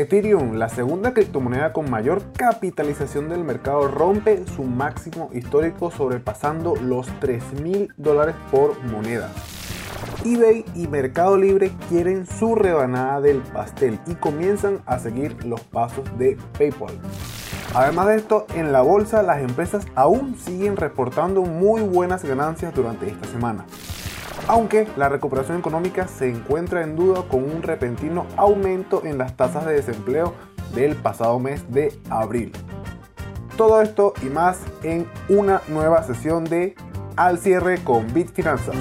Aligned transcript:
Ethereum, 0.00 0.54
la 0.54 0.68
segunda 0.68 1.12
criptomoneda 1.12 1.72
con 1.72 1.90
mayor 1.90 2.22
capitalización 2.32 3.28
del 3.28 3.44
mercado, 3.44 3.86
rompe 3.86 4.44
su 4.56 4.64
máximo 4.64 5.30
histórico 5.32 5.90
sobrepasando 5.90 6.74
los 6.76 7.06
3 7.20 7.60
mil 7.60 7.92
dólares 7.96 8.34
por 8.50 8.82
moneda 8.84 9.30
eBay 10.24 10.64
y 10.74 10.86
Mercado 10.86 11.36
Libre 11.36 11.72
quieren 11.88 12.26
su 12.26 12.54
rebanada 12.54 13.20
del 13.20 13.38
pastel 13.38 13.98
y 14.06 14.14
comienzan 14.14 14.82
a 14.84 14.98
seguir 14.98 15.44
los 15.44 15.62
pasos 15.62 16.04
de 16.18 16.36
PayPal. 16.58 16.98
Además 17.74 18.08
de 18.08 18.16
esto, 18.16 18.46
en 18.54 18.72
la 18.72 18.82
bolsa 18.82 19.22
las 19.22 19.40
empresas 19.40 19.86
aún 19.94 20.36
siguen 20.36 20.76
reportando 20.76 21.42
muy 21.42 21.80
buenas 21.82 22.24
ganancias 22.24 22.74
durante 22.74 23.08
esta 23.08 23.28
semana. 23.28 23.64
Aunque 24.48 24.88
la 24.96 25.08
recuperación 25.08 25.58
económica 25.58 26.08
se 26.08 26.28
encuentra 26.28 26.82
en 26.82 26.96
duda 26.96 27.22
con 27.28 27.44
un 27.44 27.62
repentino 27.62 28.26
aumento 28.36 29.04
en 29.04 29.18
las 29.18 29.36
tasas 29.36 29.66
de 29.66 29.74
desempleo 29.74 30.34
del 30.74 30.96
pasado 30.96 31.38
mes 31.38 31.70
de 31.72 31.98
abril. 32.08 32.52
Todo 33.56 33.82
esto 33.82 34.14
y 34.22 34.26
más 34.26 34.58
en 34.82 35.06
una 35.28 35.60
nueva 35.68 36.02
sesión 36.02 36.44
de 36.44 36.74
Al 37.16 37.38
cierre 37.38 37.82
con 37.84 38.12
Bitfinanzas. 38.14 38.76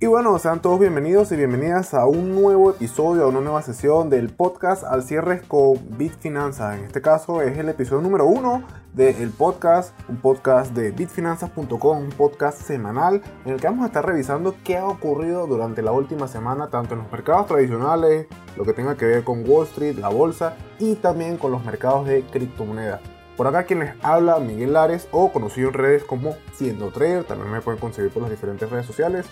Y 0.00 0.06
bueno, 0.06 0.38
sean 0.38 0.60
todos 0.60 0.80
bienvenidos 0.80 1.32
y 1.32 1.36
bienvenidas 1.36 1.94
a 1.94 2.04
un 2.04 2.34
nuevo 2.34 2.70
episodio, 2.70 3.24
a 3.24 3.28
una 3.28 3.40
nueva 3.40 3.62
sesión 3.62 4.10
del 4.10 4.28
podcast 4.28 4.84
al 4.84 5.02
cierre 5.02 5.40
con 5.48 5.78
Bitfinanzas. 5.96 6.78
En 6.78 6.84
este 6.84 7.00
caso 7.00 7.40
es 7.40 7.56
el 7.56 7.70
episodio 7.70 8.02
número 8.02 8.26
uno 8.26 8.64
del 8.94 9.30
podcast, 9.30 9.92
un 10.08 10.18
podcast 10.18 10.72
de 10.72 10.92
bitfinanzas.com, 10.92 11.98
un 11.98 12.10
podcast 12.10 12.60
semanal 12.60 13.22
en 13.44 13.54
el 13.54 13.60
que 13.60 13.66
vamos 13.66 13.82
a 13.82 13.86
estar 13.88 14.06
revisando 14.06 14.54
qué 14.62 14.76
ha 14.76 14.86
ocurrido 14.86 15.48
durante 15.48 15.82
la 15.82 15.90
última 15.90 16.28
semana, 16.28 16.70
tanto 16.70 16.94
en 16.94 17.00
los 17.00 17.10
mercados 17.10 17.48
tradicionales, 17.48 18.28
lo 18.56 18.64
que 18.64 18.72
tenga 18.72 18.96
que 18.96 19.06
ver 19.06 19.24
con 19.24 19.48
Wall 19.48 19.66
Street, 19.66 19.96
la 19.96 20.10
bolsa 20.10 20.56
y 20.78 20.94
también 20.94 21.38
con 21.38 21.50
los 21.50 21.64
mercados 21.64 22.06
de 22.06 22.22
criptomonedas. 22.22 23.00
Por 23.36 23.48
acá 23.48 23.64
quien 23.64 23.80
les 23.80 23.94
habla, 24.00 24.38
Miguel 24.38 24.74
Lares, 24.74 25.08
o 25.10 25.32
conocido 25.32 25.70
en 25.70 25.74
redes 25.74 26.04
como 26.04 26.36
Siendo 26.52 26.92
Trader, 26.92 27.24
también 27.24 27.50
me 27.50 27.60
pueden 27.60 27.80
conseguir 27.80 28.12
por 28.12 28.22
las 28.22 28.30
diferentes 28.30 28.70
redes 28.70 28.86
sociales. 28.86 29.26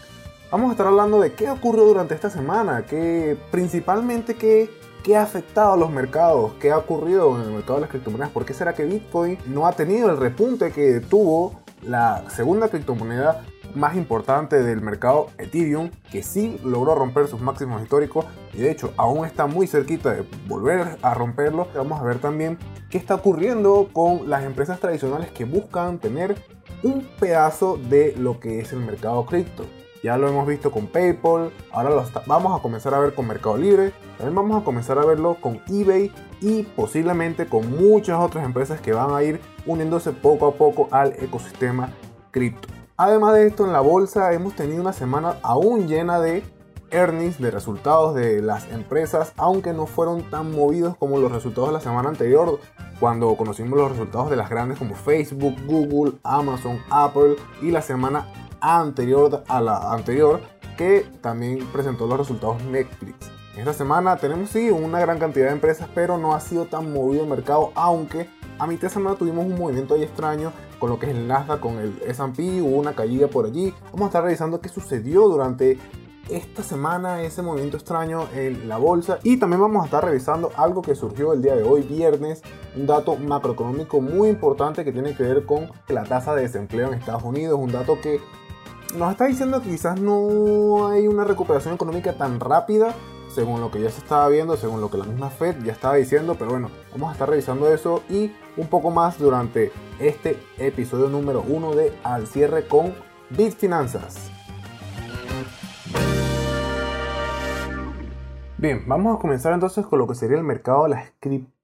Vamos 0.50 0.70
a 0.70 0.72
estar 0.72 0.88
hablando 0.88 1.20
de 1.20 1.34
qué 1.34 1.48
ocurrió 1.48 1.84
durante 1.84 2.14
esta 2.14 2.30
semana, 2.30 2.84
que 2.84 3.38
principalmente 3.52 4.34
qué, 4.34 4.68
qué 5.02 5.16
ha 5.16 5.22
afectado 5.22 5.72
a 5.72 5.76
los 5.76 5.90
mercados, 5.90 6.52
qué 6.60 6.70
ha 6.70 6.78
ocurrido 6.78 7.36
en 7.36 7.42
el 7.42 7.50
mercado 7.50 7.74
de 7.74 7.80
las 7.82 7.90
criptomonedas, 7.90 8.30
por 8.30 8.44
qué 8.44 8.54
será 8.54 8.74
que 8.74 8.84
Bitcoin 8.84 9.38
no 9.46 9.66
ha 9.66 9.72
tenido 9.72 10.10
el 10.10 10.16
repunte 10.16 10.70
que 10.70 11.00
tuvo 11.00 11.60
la 11.82 12.24
segunda 12.30 12.68
criptomoneda 12.68 13.44
más 13.74 13.96
importante 13.96 14.62
del 14.62 14.82
mercado 14.82 15.28
Ethereum, 15.38 15.90
que 16.10 16.22
sí 16.22 16.60
logró 16.62 16.94
romper 16.94 17.26
sus 17.26 17.40
máximos 17.40 17.82
históricos 17.82 18.26
y 18.52 18.58
de 18.58 18.70
hecho 18.70 18.92
aún 18.96 19.24
está 19.24 19.46
muy 19.46 19.66
cerquita 19.66 20.12
de 20.12 20.24
volver 20.46 20.98
a 21.02 21.14
romperlo. 21.14 21.68
Vamos 21.74 22.00
a 22.00 22.04
ver 22.04 22.18
también 22.18 22.58
qué 22.90 22.98
está 22.98 23.14
ocurriendo 23.14 23.88
con 23.92 24.28
las 24.28 24.44
empresas 24.44 24.78
tradicionales 24.78 25.30
que 25.30 25.44
buscan 25.44 25.98
tener 25.98 26.36
un 26.82 27.08
pedazo 27.18 27.78
de 27.78 28.14
lo 28.16 28.40
que 28.40 28.60
es 28.60 28.72
el 28.72 28.80
mercado 28.80 29.24
cripto. 29.24 29.64
Ya 30.02 30.18
lo 30.18 30.28
hemos 30.28 30.48
visto 30.48 30.72
con 30.72 30.88
PayPal, 30.88 31.52
ahora 31.70 31.90
lo 31.90 32.04
vamos 32.26 32.58
a 32.58 32.60
comenzar 32.60 32.92
a 32.92 32.98
ver 32.98 33.14
con 33.14 33.28
Mercado 33.28 33.56
Libre, 33.56 33.92
también 34.18 34.34
vamos 34.34 34.60
a 34.60 34.64
comenzar 34.64 34.98
a 34.98 35.04
verlo 35.04 35.36
con 35.40 35.60
eBay 35.68 36.10
y 36.40 36.64
posiblemente 36.64 37.46
con 37.46 37.70
muchas 37.70 38.18
otras 38.18 38.44
empresas 38.44 38.80
que 38.80 38.92
van 38.92 39.14
a 39.14 39.22
ir 39.22 39.40
uniéndose 39.64 40.10
poco 40.10 40.48
a 40.48 40.54
poco 40.54 40.88
al 40.90 41.12
ecosistema 41.22 41.90
cripto. 42.32 42.66
Además 42.96 43.34
de 43.34 43.46
esto, 43.46 43.64
en 43.64 43.72
la 43.72 43.80
bolsa 43.80 44.32
hemos 44.32 44.56
tenido 44.56 44.80
una 44.80 44.92
semana 44.92 45.36
aún 45.42 45.86
llena 45.86 46.20
de 46.20 46.42
earnings, 46.90 47.40
de 47.40 47.52
resultados 47.52 48.16
de 48.16 48.42
las 48.42 48.68
empresas, 48.72 49.32
aunque 49.36 49.72
no 49.72 49.86
fueron 49.86 50.28
tan 50.30 50.50
movidos 50.50 50.96
como 50.96 51.18
los 51.18 51.30
resultados 51.30 51.68
de 51.68 51.74
la 51.74 51.80
semana 51.80 52.08
anterior, 52.08 52.58
cuando 52.98 53.36
conocimos 53.36 53.78
los 53.78 53.92
resultados 53.92 54.30
de 54.30 54.36
las 54.36 54.50
grandes 54.50 54.78
como 54.78 54.96
Facebook, 54.96 55.54
Google, 55.64 56.14
Amazon, 56.24 56.80
Apple 56.90 57.36
y 57.62 57.70
la 57.70 57.82
semana 57.82 58.26
anterior 58.62 59.44
a 59.48 59.60
la 59.60 59.92
anterior 59.92 60.40
que 60.76 61.06
también 61.20 61.66
presentó 61.72 62.06
los 62.06 62.18
resultados 62.18 62.62
Netflix. 62.62 63.30
Esta 63.56 63.74
semana 63.74 64.16
tenemos 64.16 64.48
sí 64.48 64.70
una 64.70 64.98
gran 65.00 65.18
cantidad 65.18 65.46
de 65.46 65.52
empresas, 65.52 65.88
pero 65.94 66.16
no 66.16 66.34
ha 66.34 66.40
sido 66.40 66.64
tan 66.64 66.90
movido 66.90 67.24
el 67.24 67.28
mercado, 67.28 67.70
aunque 67.74 68.30
a 68.58 68.66
mitad 68.66 68.88
de 68.88 68.94
semana 68.94 69.16
tuvimos 69.16 69.44
un 69.44 69.58
movimiento 69.58 69.94
ahí 69.94 70.04
extraño 70.04 70.52
con 70.78 70.88
lo 70.88 70.98
que 70.98 71.06
es 71.06 71.14
el 71.14 71.28
Nasdaq, 71.28 71.60
con 71.60 71.78
el 71.78 72.00
S&P, 72.06 72.62
hubo 72.62 72.78
una 72.78 72.94
caída 72.94 73.28
por 73.28 73.46
allí. 73.46 73.74
Vamos 73.92 74.02
a 74.02 74.06
estar 74.06 74.24
revisando 74.24 74.60
qué 74.60 74.68
sucedió 74.68 75.28
durante 75.28 75.78
esta 76.28 76.62
semana 76.62 77.22
ese 77.22 77.42
movimiento 77.42 77.76
extraño 77.76 78.26
en 78.34 78.68
la 78.68 78.78
bolsa 78.78 79.18
y 79.22 79.36
también 79.36 79.60
vamos 79.60 79.82
a 79.82 79.84
estar 79.86 80.04
revisando 80.04 80.50
algo 80.56 80.80
que 80.80 80.94
surgió 80.94 81.32
el 81.32 81.42
día 81.42 81.54
de 81.56 81.62
hoy 81.62 81.82
viernes, 81.82 82.42
un 82.76 82.86
dato 82.86 83.16
macroeconómico 83.16 84.00
muy 84.00 84.28
importante 84.28 84.84
que 84.84 84.92
tiene 84.92 85.14
que 85.14 85.24
ver 85.24 85.44
con 85.44 85.70
la 85.88 86.04
tasa 86.04 86.34
de 86.34 86.42
desempleo 86.42 86.88
en 86.88 86.94
Estados 86.94 87.22
Unidos, 87.22 87.58
un 87.60 87.70
dato 87.70 88.00
que 88.00 88.20
nos 88.96 89.10
está 89.10 89.26
diciendo 89.26 89.62
que 89.62 89.70
quizás 89.70 90.00
no 90.00 90.88
hay 90.88 91.08
una 91.08 91.24
recuperación 91.24 91.74
económica 91.74 92.14
tan 92.14 92.40
rápida 92.40 92.94
según 93.34 93.60
lo 93.60 93.70
que 93.70 93.80
ya 93.80 93.90
se 93.90 94.00
estaba 94.00 94.28
viendo, 94.28 94.56
según 94.56 94.80
lo 94.80 94.90
que 94.90 94.98
la 94.98 95.04
misma 95.04 95.30
Fed 95.30 95.56
ya 95.64 95.72
estaba 95.72 95.94
diciendo, 95.94 96.36
pero 96.38 96.50
bueno, 96.50 96.70
vamos 96.92 97.08
a 97.08 97.12
estar 97.12 97.30
revisando 97.30 97.72
eso 97.72 98.02
y 98.10 98.30
un 98.58 98.66
poco 98.66 98.90
más 98.90 99.18
durante 99.18 99.72
este 99.98 100.38
episodio 100.58 101.08
número 101.08 101.42
uno 101.48 101.74
de 101.74 101.92
Al 102.04 102.26
cierre 102.26 102.66
con 102.68 102.94
Bitfinanzas. 103.30 104.30
Bien, 108.58 108.84
vamos 108.86 109.16
a 109.16 109.20
comenzar 109.20 109.54
entonces 109.54 109.86
con 109.86 109.98
lo 109.98 110.06
que 110.06 110.14
sería 110.14 110.36
el 110.36 110.44
mercado 110.44 110.84
de 110.84 110.90
las 110.90 111.12
criptomonedas. 111.18 111.61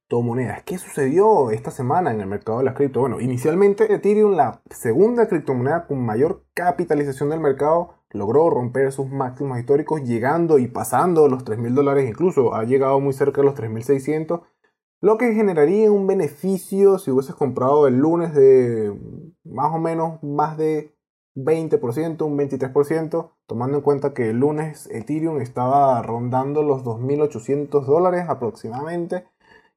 ¿Qué 0.64 0.78
sucedió 0.78 1.50
esta 1.50 1.70
semana 1.70 2.10
en 2.10 2.22
el 2.22 2.26
mercado 2.26 2.58
de 2.58 2.64
las 2.64 2.74
cripto? 2.74 3.00
Bueno, 3.00 3.20
inicialmente 3.20 3.92
Ethereum, 3.92 4.36
la 4.36 4.62
segunda 4.70 5.28
criptomoneda 5.28 5.86
con 5.86 6.02
mayor 6.02 6.46
capitalización 6.54 7.28
del 7.28 7.40
mercado, 7.40 7.90
logró 8.12 8.48
romper 8.48 8.90
sus 8.90 9.10
máximos 9.10 9.58
históricos, 9.58 10.02
llegando 10.04 10.58
y 10.58 10.66
pasando 10.66 11.28
los 11.28 11.44
3 11.44 11.58
mil 11.58 11.74
dólares, 11.74 12.08
incluso 12.08 12.54
ha 12.54 12.64
llegado 12.64 13.00
muy 13.00 13.12
cerca 13.12 13.42
de 13.42 13.48
los 13.48 13.54
3.600, 13.54 14.44
lo 15.02 15.18
que 15.18 15.34
generaría 15.34 15.92
un 15.92 16.06
beneficio 16.06 16.98
si 16.98 17.10
hubieses 17.10 17.34
comprado 17.34 17.86
el 17.86 17.98
lunes 17.98 18.32
de 18.32 18.98
más 19.44 19.74
o 19.74 19.78
menos 19.78 20.22
más 20.22 20.56
de 20.56 20.96
20%, 21.34 22.22
un 22.22 22.38
23%, 22.38 23.30
tomando 23.46 23.76
en 23.76 23.82
cuenta 23.82 24.14
que 24.14 24.30
el 24.30 24.38
lunes 24.38 24.88
Ethereum 24.90 25.42
estaba 25.42 26.00
rondando 26.00 26.62
los 26.62 26.82
2.800 26.82 27.84
dólares 27.84 28.24
aproximadamente 28.26 29.26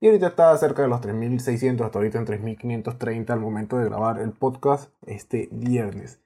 y 0.02 0.08
ahorita 0.08 0.28
está 0.28 0.58
cerca 0.58 0.82
de 0.82 0.88
los 0.88 1.00
3.600, 1.00 1.86
hasta 1.86 2.00
ahorita 2.00 2.18
en 2.18 2.26
3.530 2.26 3.30
al 3.30 3.40
momento 3.40 3.78
de 3.78 3.86
grabar 3.86 4.20
el 4.20 4.32
podcast 4.32 4.92
este 5.06 5.48
viernes. 5.52 6.20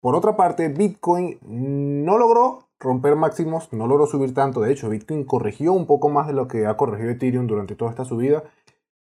Por 0.00 0.14
otra 0.14 0.36
parte, 0.36 0.68
Bitcoin 0.68 1.38
no 1.42 2.18
logró 2.18 2.68
romper 2.78 3.16
máximos, 3.16 3.72
no 3.72 3.88
logró 3.88 4.06
subir 4.06 4.32
tanto, 4.32 4.60
de 4.60 4.70
hecho 4.70 4.90
Bitcoin 4.90 5.24
corrigió 5.24 5.72
un 5.72 5.86
poco 5.86 6.08
más 6.08 6.28
de 6.28 6.34
lo 6.34 6.46
que 6.46 6.66
ha 6.66 6.76
corregido 6.76 7.10
Ethereum 7.10 7.48
durante 7.48 7.74
toda 7.74 7.90
esta 7.90 8.04
subida, 8.04 8.44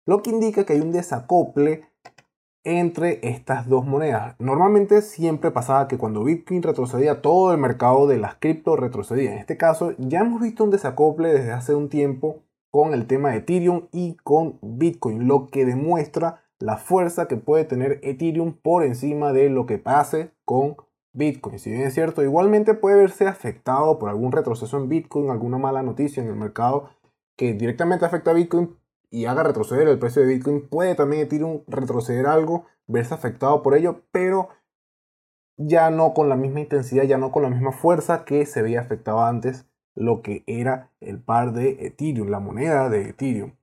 lo 0.05 0.21
que 0.21 0.29
indica 0.29 0.63
que 0.63 0.73
hay 0.73 0.79
un 0.79 0.93
desacople 0.93 1.83
entre 2.63 3.19
estas 3.27 3.67
dos 3.67 3.85
monedas. 3.85 4.35
Normalmente 4.39 5.01
siempre 5.01 5.51
pasaba 5.51 5.89
que 5.89 5.97
cuando 5.97 6.23
Bitcoin 6.23 6.63
retrocedía, 6.63 7.21
todo 7.21 7.51
el 7.51 7.57
mercado 7.57 8.07
de 8.07 8.19
las 8.19 8.35
cripto 8.35 8.77
retrocedía. 8.77 9.33
En 9.33 9.39
este 9.39 9.57
caso 9.57 9.93
ya 9.97 10.19
hemos 10.19 10.39
visto 10.39 10.63
un 10.63 10.69
desacople 10.69 11.33
desde 11.33 11.51
hace 11.51 11.75
un 11.75 11.89
tiempo 11.89 12.39
con 12.71 12.93
el 12.93 13.05
tema 13.05 13.31
de 13.31 13.37
Ethereum 13.37 13.87
y 13.91 14.15
con 14.23 14.57
Bitcoin, 14.61 15.27
lo 15.27 15.49
que 15.49 15.65
demuestra 15.65 16.43
la 16.57 16.77
fuerza 16.77 17.27
que 17.27 17.37
puede 17.37 17.65
tener 17.65 17.99
Ethereum 18.01 18.53
por 18.53 18.83
encima 18.83 19.33
de 19.33 19.49
lo 19.49 19.65
que 19.65 19.77
pase 19.77 20.31
con 20.45 20.77
Bitcoin. 21.13 21.59
Si 21.59 21.69
bien 21.69 21.83
es 21.83 21.93
cierto, 21.93 22.23
igualmente 22.23 22.73
puede 22.73 22.97
verse 22.97 23.27
afectado 23.27 23.99
por 23.99 24.09
algún 24.09 24.31
retroceso 24.31 24.77
en 24.77 24.87
Bitcoin, 24.87 25.29
alguna 25.29 25.57
mala 25.57 25.83
noticia 25.83 26.23
en 26.23 26.29
el 26.29 26.35
mercado 26.35 26.89
que 27.35 27.53
directamente 27.53 28.05
afecta 28.05 28.31
a 28.31 28.35
Bitcoin 28.35 28.77
y 29.09 29.25
haga 29.25 29.43
retroceder 29.43 29.87
el 29.87 29.99
precio 29.99 30.21
de 30.21 30.29
Bitcoin. 30.29 30.67
Puede 30.69 30.95
también 30.95 31.23
Ethereum 31.23 31.63
retroceder 31.67 32.27
algo, 32.27 32.65
verse 32.87 33.13
afectado 33.13 33.61
por 33.61 33.75
ello, 33.75 34.03
pero 34.11 34.49
ya 35.57 35.89
no 35.89 36.13
con 36.13 36.29
la 36.29 36.37
misma 36.37 36.61
intensidad, 36.61 37.03
ya 37.03 37.17
no 37.17 37.31
con 37.31 37.43
la 37.43 37.49
misma 37.49 37.73
fuerza 37.73 38.23
que 38.23 38.45
se 38.45 38.61
veía 38.61 38.79
afectado 38.79 39.21
antes 39.23 39.65
lo 39.95 40.21
que 40.21 40.43
era 40.47 40.89
el 40.99 41.19
par 41.19 41.53
de 41.53 41.85
Ethereum, 41.85 42.29
la 42.29 42.39
moneda 42.39 42.89
de 42.89 43.09
Ethereum. 43.09 43.53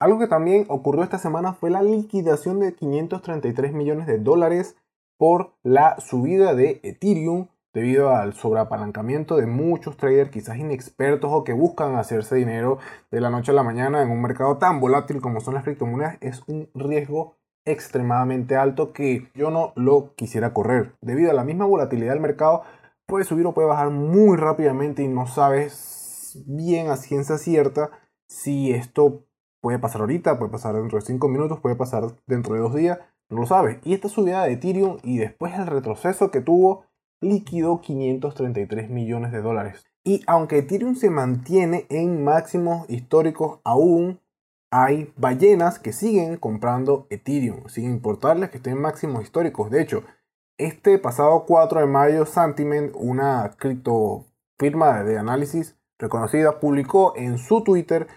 Algo 0.00 0.18
que 0.18 0.28
también 0.28 0.64
ocurrió 0.68 1.02
esta 1.02 1.18
semana 1.18 1.54
fue 1.54 1.70
la 1.70 1.82
liquidación 1.82 2.60
de 2.60 2.74
533 2.74 3.72
millones 3.72 4.06
de 4.06 4.18
dólares 4.18 4.76
por 5.16 5.54
la 5.62 5.98
subida 5.98 6.54
de 6.54 6.80
Ethereum 6.84 7.48
debido 7.74 8.10
al 8.10 8.32
sobreapalancamiento 8.34 9.36
de 9.36 9.46
muchos 9.46 9.96
traders 9.96 10.30
quizás 10.30 10.56
inexpertos 10.56 11.30
o 11.32 11.44
que 11.44 11.52
buscan 11.52 11.96
hacerse 11.96 12.36
dinero 12.36 12.78
de 13.10 13.20
la 13.20 13.30
noche 13.30 13.50
a 13.50 13.54
la 13.54 13.62
mañana 13.62 14.02
en 14.02 14.10
un 14.10 14.22
mercado 14.22 14.56
tan 14.56 14.80
volátil 14.80 15.20
como 15.20 15.40
son 15.40 15.54
las 15.54 15.64
criptomonedas 15.64 16.16
es 16.20 16.42
un 16.46 16.68
riesgo 16.74 17.36
extremadamente 17.64 18.56
alto 18.56 18.92
que 18.92 19.28
yo 19.34 19.50
no 19.50 19.72
lo 19.76 20.14
quisiera 20.14 20.54
correr 20.54 20.92
debido 21.02 21.30
a 21.30 21.34
la 21.34 21.44
misma 21.44 21.66
volatilidad 21.66 22.12
del 22.12 22.20
mercado 22.20 22.62
puede 23.08 23.24
subir 23.24 23.46
o 23.46 23.54
puede 23.54 23.66
bajar 23.66 23.90
muy 23.90 24.36
rápidamente 24.36 25.02
y 25.02 25.08
no 25.08 25.26
sabes 25.26 25.98
es 26.28 26.44
bien 26.46 26.90
a 26.90 26.96
ciencia 26.96 27.38
cierta 27.38 27.90
si 28.26 28.72
esto 28.72 29.24
puede 29.60 29.78
pasar 29.78 30.02
ahorita, 30.02 30.38
puede 30.38 30.52
pasar 30.52 30.74
dentro 30.74 30.98
de 30.98 31.04
5 31.04 31.28
minutos, 31.28 31.60
puede 31.60 31.76
pasar 31.76 32.04
dentro 32.26 32.54
de 32.54 32.60
2 32.60 32.74
días, 32.74 32.98
no 33.30 33.40
lo 33.40 33.46
sabes. 33.46 33.78
Y 33.84 33.94
esta 33.94 34.08
subida 34.08 34.44
de 34.44 34.52
Ethereum 34.52 34.98
y 35.02 35.18
después 35.18 35.54
el 35.54 35.66
retroceso 35.66 36.30
que 36.30 36.40
tuvo, 36.40 36.84
liquidó 37.20 37.80
533 37.80 38.90
millones 38.90 39.32
de 39.32 39.42
dólares. 39.42 39.86
Y 40.04 40.22
aunque 40.26 40.58
Ethereum 40.58 40.94
se 40.94 41.10
mantiene 41.10 41.86
en 41.88 42.22
máximos 42.22 42.88
históricos 42.88 43.60
aún, 43.64 44.20
hay 44.70 45.12
ballenas 45.16 45.78
que 45.78 45.92
siguen 45.92 46.36
comprando 46.36 47.06
Ethereum, 47.10 47.68
sin 47.68 47.90
importarles 47.90 48.50
que 48.50 48.58
estén 48.58 48.74
en 48.74 48.82
máximos 48.82 49.22
históricos. 49.22 49.70
De 49.70 49.80
hecho, 49.80 50.04
este 50.58 50.98
pasado 50.98 51.44
4 51.46 51.80
de 51.80 51.86
mayo, 51.86 52.26
Santiment, 52.26 52.92
una 52.94 53.54
cripto 53.56 54.26
firma 54.58 55.04
de 55.04 55.18
análisis 55.18 55.76
reconocida, 55.98 56.60
publicó 56.60 57.14
en 57.16 57.38
su 57.38 57.62
Twitter 57.62 58.08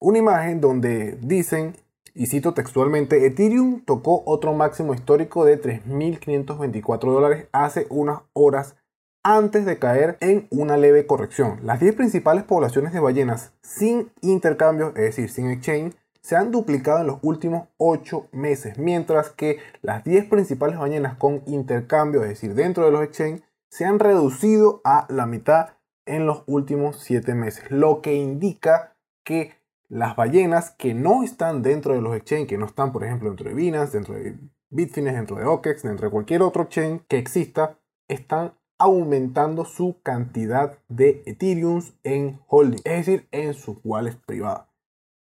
una 0.00 0.18
imagen 0.18 0.60
donde 0.60 1.18
dicen, 1.20 1.76
y 2.14 2.26
cito 2.26 2.54
textualmente, 2.54 3.26
Ethereum 3.26 3.84
tocó 3.84 4.22
otro 4.26 4.54
máximo 4.54 4.94
histórico 4.94 5.44
de 5.44 5.60
3.524 5.60 7.12
dólares 7.12 7.48
hace 7.52 7.86
unas 7.90 8.20
horas 8.32 8.76
antes 9.24 9.66
de 9.66 9.78
caer 9.78 10.16
en 10.20 10.46
una 10.50 10.76
leve 10.76 11.06
corrección. 11.06 11.60
Las 11.62 11.80
10 11.80 11.96
principales 11.96 12.44
poblaciones 12.44 12.92
de 12.92 13.00
ballenas 13.00 13.52
sin 13.62 14.10
intercambio, 14.20 14.88
es 14.88 15.16
decir, 15.16 15.30
sin 15.30 15.50
exchange, 15.50 15.96
se 16.28 16.36
han 16.36 16.50
duplicado 16.50 17.00
en 17.00 17.06
los 17.06 17.20
últimos 17.22 17.68
8 17.78 18.28
meses, 18.32 18.76
mientras 18.76 19.30
que 19.30 19.60
las 19.80 20.04
10 20.04 20.26
principales 20.26 20.78
ballenas 20.78 21.16
con 21.16 21.42
intercambio, 21.46 22.22
es 22.22 22.28
decir, 22.28 22.52
dentro 22.52 22.84
de 22.84 22.92
los 22.92 23.02
exchange, 23.02 23.42
se 23.70 23.86
han 23.86 23.98
reducido 23.98 24.82
a 24.84 25.06
la 25.08 25.24
mitad 25.24 25.70
en 26.04 26.26
los 26.26 26.44
últimos 26.46 26.98
7 26.98 27.34
meses, 27.34 27.70
lo 27.70 28.02
que 28.02 28.12
indica 28.16 28.94
que 29.24 29.54
las 29.88 30.16
ballenas 30.16 30.70
que 30.72 30.92
no 30.92 31.22
están 31.22 31.62
dentro 31.62 31.94
de 31.94 32.02
los 32.02 32.14
exchange, 32.14 32.46
que 32.46 32.58
no 32.58 32.66
están, 32.66 32.92
por 32.92 33.04
ejemplo, 33.04 33.30
dentro 33.30 33.48
de 33.48 33.54
Binance, 33.54 33.96
dentro 33.96 34.12
de 34.12 34.36
Bitfinex, 34.68 35.16
dentro 35.16 35.36
de 35.36 35.46
OKEX, 35.46 35.82
dentro 35.82 36.08
de 36.08 36.12
cualquier 36.12 36.42
otro 36.42 36.64
chain 36.64 37.00
que 37.08 37.16
exista, 37.16 37.78
están 38.06 38.52
aumentando 38.78 39.64
su 39.64 40.02
cantidad 40.02 40.76
de 40.88 41.22
Ethereum 41.24 41.82
en 42.04 42.38
holding, 42.48 42.82
es 42.84 43.06
decir, 43.06 43.28
en 43.30 43.54
sus 43.54 43.78
wallets 43.82 44.18
privadas. 44.26 44.67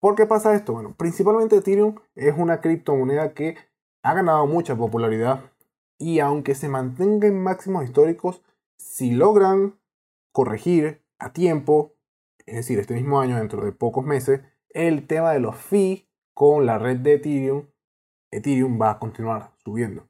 ¿Por 0.04 0.16
qué 0.16 0.26
pasa 0.26 0.54
esto? 0.54 0.74
Bueno, 0.74 0.94
principalmente 0.94 1.56
Ethereum 1.56 1.94
es 2.14 2.34
una 2.36 2.60
criptomoneda 2.60 3.32
que 3.32 3.56
ha 4.02 4.12
ganado 4.12 4.46
mucha 4.46 4.76
popularidad 4.76 5.40
y 5.96 6.18
aunque 6.18 6.54
se 6.54 6.68
mantenga 6.68 7.26
en 7.26 7.42
máximos 7.42 7.84
históricos, 7.84 8.42
si 8.76 9.12
logran 9.12 9.80
corregir 10.30 11.00
a 11.18 11.32
tiempo, 11.32 11.94
es 12.44 12.56
decir, 12.56 12.78
este 12.78 12.92
mismo 12.92 13.18
año, 13.18 13.38
dentro 13.38 13.64
de 13.64 13.72
pocos 13.72 14.04
meses, 14.04 14.42
el 14.68 15.06
tema 15.06 15.32
de 15.32 15.40
los 15.40 15.56
fees 15.56 16.04
con 16.34 16.66
la 16.66 16.76
red 16.76 16.98
de 16.98 17.14
Ethereum, 17.14 17.68
Ethereum 18.30 18.78
va 18.78 18.90
a 18.90 18.98
continuar 18.98 19.52
subiendo 19.64 20.06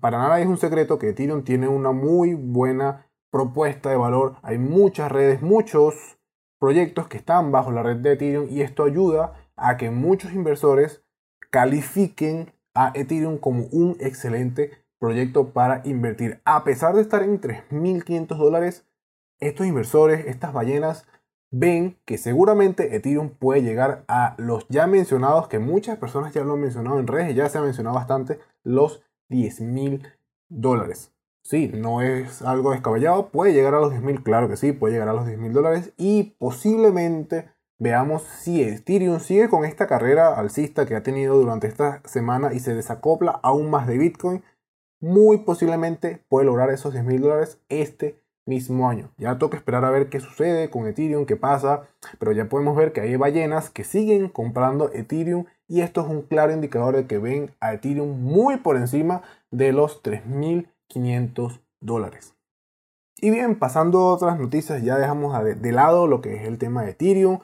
para 0.00 0.18
nada 0.18 0.40
es 0.40 0.48
un 0.48 0.58
secreto 0.58 0.98
que 0.98 1.10
Ethereum 1.10 1.44
tiene 1.44 1.68
una 1.68 1.92
muy 1.92 2.34
buena 2.34 3.06
propuesta 3.30 3.90
de 3.90 3.96
valor. 3.96 4.36
Hay 4.42 4.58
muchas 4.58 5.12
redes, 5.12 5.42
muchos 5.42 6.18
proyectos 6.62 7.08
que 7.08 7.16
están 7.16 7.50
bajo 7.50 7.72
la 7.72 7.82
red 7.82 7.96
de 7.96 8.12
Ethereum 8.12 8.46
y 8.48 8.60
esto 8.60 8.84
ayuda 8.84 9.32
a 9.56 9.76
que 9.76 9.90
muchos 9.90 10.32
inversores 10.32 11.02
califiquen 11.50 12.52
a 12.72 12.92
Ethereum 12.94 13.38
como 13.38 13.64
un 13.72 13.96
excelente 13.98 14.70
proyecto 15.00 15.48
para 15.52 15.82
invertir. 15.84 16.40
A 16.44 16.62
pesar 16.62 16.94
de 16.94 17.02
estar 17.02 17.24
en 17.24 17.40
3.500 17.40 18.36
dólares, 18.36 18.86
estos 19.40 19.66
inversores, 19.66 20.24
estas 20.26 20.52
ballenas, 20.52 21.04
ven 21.50 21.98
que 22.04 22.16
seguramente 22.16 22.94
Ethereum 22.94 23.30
puede 23.30 23.62
llegar 23.62 24.04
a 24.06 24.36
los 24.38 24.64
ya 24.68 24.86
mencionados, 24.86 25.48
que 25.48 25.58
muchas 25.58 25.98
personas 25.98 26.32
ya 26.32 26.44
lo 26.44 26.52
han 26.52 26.60
mencionado 26.60 27.00
en 27.00 27.08
redes, 27.08 27.34
ya 27.34 27.48
se 27.48 27.58
ha 27.58 27.62
mencionado 27.62 27.96
bastante, 27.96 28.38
los 28.62 29.02
10 29.30 29.62
mil 29.62 30.06
dólares. 30.48 31.11
Sí, 31.42 31.70
no 31.74 32.02
es 32.02 32.40
algo 32.42 32.70
descabellado, 32.70 33.28
puede 33.30 33.52
llegar 33.52 33.74
a 33.74 33.80
los 33.80 33.90
10 33.90 34.02
mil, 34.02 34.22
claro 34.22 34.48
que 34.48 34.56
sí, 34.56 34.72
puede 34.72 34.94
llegar 34.94 35.08
a 35.08 35.12
los 35.12 35.26
10 35.26 35.38
mil 35.38 35.52
dólares 35.52 35.92
y 35.96 36.34
posiblemente 36.38 37.50
veamos 37.78 38.22
si 38.22 38.62
Ethereum 38.62 39.18
sigue 39.18 39.48
con 39.48 39.64
esta 39.64 39.88
carrera 39.88 40.36
alcista 40.38 40.86
que 40.86 40.94
ha 40.94 41.02
tenido 41.02 41.36
durante 41.36 41.66
esta 41.66 42.00
semana 42.04 42.52
y 42.52 42.60
se 42.60 42.74
desacopla 42.74 43.40
aún 43.42 43.70
más 43.70 43.88
de 43.88 43.98
Bitcoin, 43.98 44.44
muy 45.00 45.38
posiblemente 45.38 46.24
puede 46.28 46.46
lograr 46.46 46.70
esos 46.70 46.92
10 46.92 47.04
mil 47.04 47.20
dólares 47.20 47.58
este 47.68 48.22
mismo 48.46 48.88
año. 48.88 49.10
Ya 49.18 49.38
toca 49.38 49.56
esperar 49.56 49.84
a 49.84 49.90
ver 49.90 50.08
qué 50.08 50.20
sucede 50.20 50.70
con 50.70 50.86
Ethereum, 50.86 51.26
qué 51.26 51.36
pasa, 51.36 51.88
pero 52.20 52.30
ya 52.30 52.48
podemos 52.48 52.76
ver 52.76 52.92
que 52.92 53.00
hay 53.00 53.16
ballenas 53.16 53.68
que 53.68 53.82
siguen 53.82 54.28
comprando 54.28 54.92
Ethereum 54.92 55.46
y 55.66 55.80
esto 55.80 56.02
es 56.02 56.06
un 56.06 56.22
claro 56.22 56.52
indicador 56.52 56.96
de 56.96 57.06
que 57.06 57.18
ven 57.18 57.50
a 57.60 57.74
Ethereum 57.74 58.22
muy 58.22 58.58
por 58.58 58.76
encima 58.76 59.22
de 59.50 59.72
los 59.72 60.02
3.500 60.92 61.60
dólares. 61.80 62.34
Y 63.20 63.30
bien, 63.30 63.58
pasando 63.58 63.98
a 64.00 64.14
otras 64.14 64.38
noticias, 64.38 64.82
ya 64.82 64.98
dejamos 64.98 65.32
de 65.44 65.72
lado 65.72 66.06
lo 66.06 66.20
que 66.20 66.34
es 66.36 66.42
el 66.42 66.58
tema 66.58 66.82
de 66.82 66.90
Ethereum. 66.90 67.38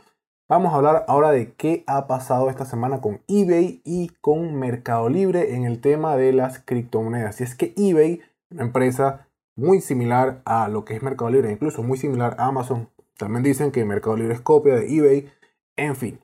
Vamos 0.48 0.72
a 0.72 0.76
hablar 0.76 1.04
ahora 1.08 1.30
de 1.30 1.52
qué 1.52 1.84
ha 1.86 2.06
pasado 2.06 2.48
esta 2.48 2.64
semana 2.64 3.00
con 3.00 3.20
eBay 3.28 3.82
y 3.84 4.08
con 4.20 4.54
Mercado 4.54 5.08
Libre 5.08 5.54
en 5.54 5.64
el 5.64 5.80
tema 5.80 6.16
de 6.16 6.32
las 6.32 6.58
criptomonedas. 6.58 7.40
Y 7.40 7.44
es 7.44 7.54
que 7.54 7.74
eBay, 7.76 8.22
una 8.50 8.64
empresa 8.64 9.28
muy 9.56 9.80
similar 9.80 10.40
a 10.44 10.68
lo 10.68 10.84
que 10.84 10.96
es 10.96 11.02
Mercado 11.02 11.30
Libre, 11.30 11.52
incluso 11.52 11.82
muy 11.82 11.98
similar 11.98 12.34
a 12.38 12.46
Amazon, 12.46 12.88
también 13.16 13.42
dicen 13.42 13.72
que 13.72 13.84
Mercado 13.84 14.16
Libre 14.16 14.34
es 14.34 14.40
copia 14.40 14.74
de 14.74 14.96
eBay. 14.96 15.30
En 15.76 15.96
fin, 15.96 16.18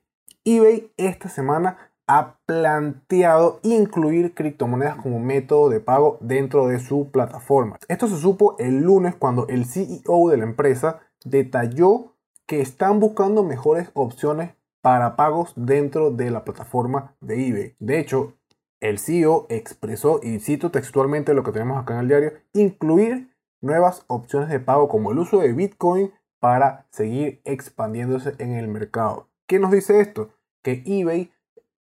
eBay 0.45 0.93
esta 0.97 1.29
semana 1.29 1.93
ha 2.07 2.39
planteado 2.47 3.61
incluir 3.63 4.35
criptomonedas 4.35 4.97
como 4.97 5.21
método 5.21 5.71
de 5.71 5.81
pago 5.81 6.19
dentro 6.21 6.67
de 6.69 6.79
su 6.79 7.11
plataforma. 7.11 7.79
Esto 7.89 8.09
se 8.09 8.19
supo 8.19 8.57
el 8.59 8.83
lunes 8.83 9.15
cuando 9.15 9.49
el 9.49 9.65
CEO 9.65 10.29
de 10.29 10.37
la 10.37 10.45
empresa 10.45 11.01
detalló 11.25 12.15
que 12.47 12.61
están 12.61 13.01
buscando 13.01 13.43
mejores 13.43 13.91
opciones 13.95 14.55
para 14.83 15.17
pagos 15.17 15.55
dentro 15.57 16.11
de 16.11 16.31
la 16.31 16.45
plataforma 16.45 17.17
de 17.21 17.49
eBay. 17.49 17.77
De 17.79 17.99
hecho, 17.99 18.35
el 18.81 18.99
CEO 18.99 19.47
expresó, 19.49 20.21
y 20.23 20.41
cito 20.41 20.71
textualmente 20.71 21.33
lo 21.33 21.43
que 21.43 21.53
tenemos 21.53 21.79
acá 21.79 21.95
en 21.95 22.01
el 22.01 22.09
diario, 22.09 22.33
incluir 22.53 23.35
nuevas 23.63 24.05
opciones 24.09 24.51
de 24.51 24.61
pago 24.61 24.91
como 24.91 25.11
el 25.11 25.19
uso 25.19 25.39
de 25.39 25.55
Bitcoin 25.55 26.13
para 26.39 26.87
seguir 26.91 27.41
expandiéndose 27.45 28.35
en 28.39 28.53
el 28.53 28.69
mercado. 28.69 29.31
¿Qué 29.47 29.59
nos 29.59 29.71
dice 29.71 30.01
esto? 30.01 30.35
Que 30.63 30.83
eBay 30.85 31.33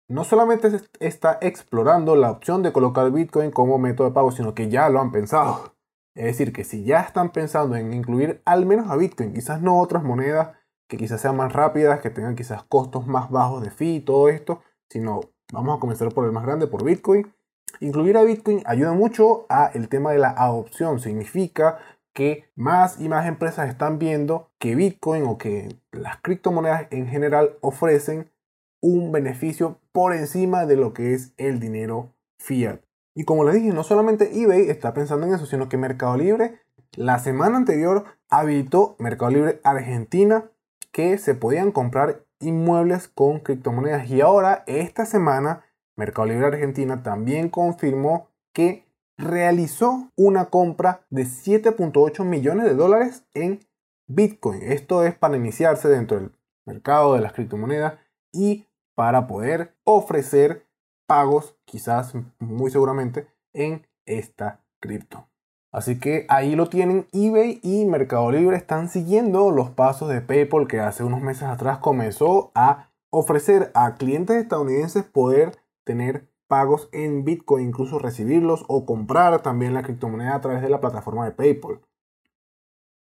no 0.09 0.23
solamente 0.23 0.69
está 0.99 1.37
explorando 1.39 2.15
la 2.15 2.31
opción 2.31 2.63
de 2.63 2.73
colocar 2.73 3.09
Bitcoin 3.11 3.51
como 3.51 3.77
método 3.77 4.09
de 4.09 4.13
pago, 4.13 4.31
sino 4.31 4.55
que 4.55 4.67
ya 4.67 4.89
lo 4.89 4.99
han 4.99 5.11
pensado. 5.11 5.75
Es 6.15 6.25
decir, 6.25 6.51
que 6.51 6.63
si 6.63 6.83
ya 6.83 7.01
están 7.01 7.31
pensando 7.31 7.75
en 7.75 7.93
incluir 7.93 8.41
al 8.43 8.65
menos 8.65 8.89
a 8.89 8.97
Bitcoin, 8.97 9.33
quizás 9.33 9.61
no 9.61 9.79
otras 9.79 10.03
monedas 10.03 10.57
que 10.87 10.97
quizás 10.97 11.21
sean 11.21 11.37
más 11.37 11.53
rápidas, 11.53 12.01
que 12.01 12.09
tengan 12.09 12.35
quizás 12.35 12.63
costos 12.63 13.05
más 13.05 13.29
bajos 13.29 13.61
de 13.63 13.69
fee 13.69 13.97
y 13.97 14.01
todo 14.01 14.27
esto, 14.27 14.61
sino 14.89 15.21
vamos 15.53 15.77
a 15.77 15.79
comenzar 15.79 16.11
por 16.11 16.25
el 16.25 16.31
más 16.31 16.43
grande, 16.43 16.65
por 16.65 16.83
Bitcoin. 16.83 17.31
Incluir 17.79 18.17
a 18.17 18.23
Bitcoin 18.23 18.63
ayuda 18.65 18.93
mucho 18.93 19.45
a 19.47 19.67
el 19.75 19.89
tema 19.89 20.11
de 20.11 20.17
la 20.17 20.31
adopción. 20.31 20.99
Significa 20.99 21.77
que 22.13 22.49
más 22.55 22.99
y 22.99 23.07
más 23.07 23.27
empresas 23.27 23.69
están 23.69 23.99
viendo 23.99 24.49
que 24.57 24.73
Bitcoin 24.73 25.23
o 25.27 25.37
que 25.37 25.79
las 25.91 26.17
criptomonedas 26.17 26.87
en 26.89 27.07
general 27.07 27.57
ofrecen 27.61 28.31
un 28.81 29.11
beneficio 29.11 29.79
por 29.91 30.13
encima 30.13 30.65
de 30.65 30.75
lo 30.75 30.93
que 30.93 31.13
es 31.13 31.33
el 31.37 31.59
dinero 31.59 32.13
fiat. 32.37 32.81
Y 33.15 33.25
como 33.25 33.43
les 33.43 33.55
dije, 33.55 33.69
no 33.73 33.83
solamente 33.83 34.41
eBay 34.41 34.69
está 34.69 34.93
pensando 34.93 35.27
en 35.27 35.33
eso, 35.33 35.45
sino 35.45 35.67
que 35.67 35.77
Mercado 35.77 36.15
Libre 36.17 36.59
la 36.95 37.19
semana 37.19 37.57
anterior 37.57 38.05
habilitó 38.29 38.95
Mercado 38.99 39.31
Libre 39.31 39.61
Argentina 39.63 40.49
que 40.91 41.17
se 41.17 41.35
podían 41.35 41.71
comprar 41.71 42.25
inmuebles 42.39 43.07
con 43.07 43.39
criptomonedas. 43.39 44.09
Y 44.09 44.21
ahora, 44.21 44.63
esta 44.65 45.05
semana, 45.05 45.63
Mercado 45.95 46.27
Libre 46.27 46.47
Argentina 46.47 47.03
también 47.03 47.49
confirmó 47.49 48.29
que 48.53 48.85
realizó 49.17 50.09
una 50.15 50.45
compra 50.45 51.05
de 51.09 51.23
7.8 51.23 52.23
millones 52.23 52.65
de 52.65 52.73
dólares 52.73 53.23
en 53.33 53.59
Bitcoin. 54.07 54.61
Esto 54.63 55.03
es 55.03 55.15
para 55.15 55.37
iniciarse 55.37 55.89
dentro 55.89 56.19
del 56.19 56.31
mercado 56.65 57.13
de 57.13 57.21
las 57.21 57.33
criptomonedas 57.33 57.99
y 58.31 58.65
para 58.99 59.27
poder 59.27 59.77
ofrecer 59.85 60.67
pagos, 61.07 61.55
quizás 61.63 62.15
muy 62.37 62.69
seguramente, 62.69 63.29
en 63.53 63.87
esta 64.05 64.59
cripto. 64.81 65.25
Así 65.71 66.01
que 66.01 66.25
ahí 66.27 66.53
lo 66.53 66.67
tienen, 66.67 67.07
eBay 67.13 67.61
y 67.63 67.85
Mercado 67.85 68.29
Libre 68.29 68.57
están 68.57 68.89
siguiendo 68.89 69.51
los 69.51 69.69
pasos 69.69 70.09
de 70.09 70.19
PayPal 70.19 70.67
que 70.67 70.81
hace 70.81 71.05
unos 71.05 71.21
meses 71.21 71.43
atrás 71.43 71.77
comenzó 71.77 72.51
a 72.55 72.89
ofrecer 73.09 73.71
a 73.73 73.95
clientes 73.95 74.35
estadounidenses 74.35 75.05
poder 75.05 75.53
tener 75.85 76.27
pagos 76.49 76.89
en 76.91 77.23
Bitcoin, 77.23 77.69
incluso 77.69 77.99
recibirlos 77.99 78.65
o 78.67 78.85
comprar 78.85 79.41
también 79.41 79.73
la 79.73 79.83
criptomoneda 79.83 80.35
a 80.35 80.41
través 80.41 80.61
de 80.61 80.69
la 80.69 80.81
plataforma 80.81 81.23
de 81.23 81.31
PayPal. 81.31 81.79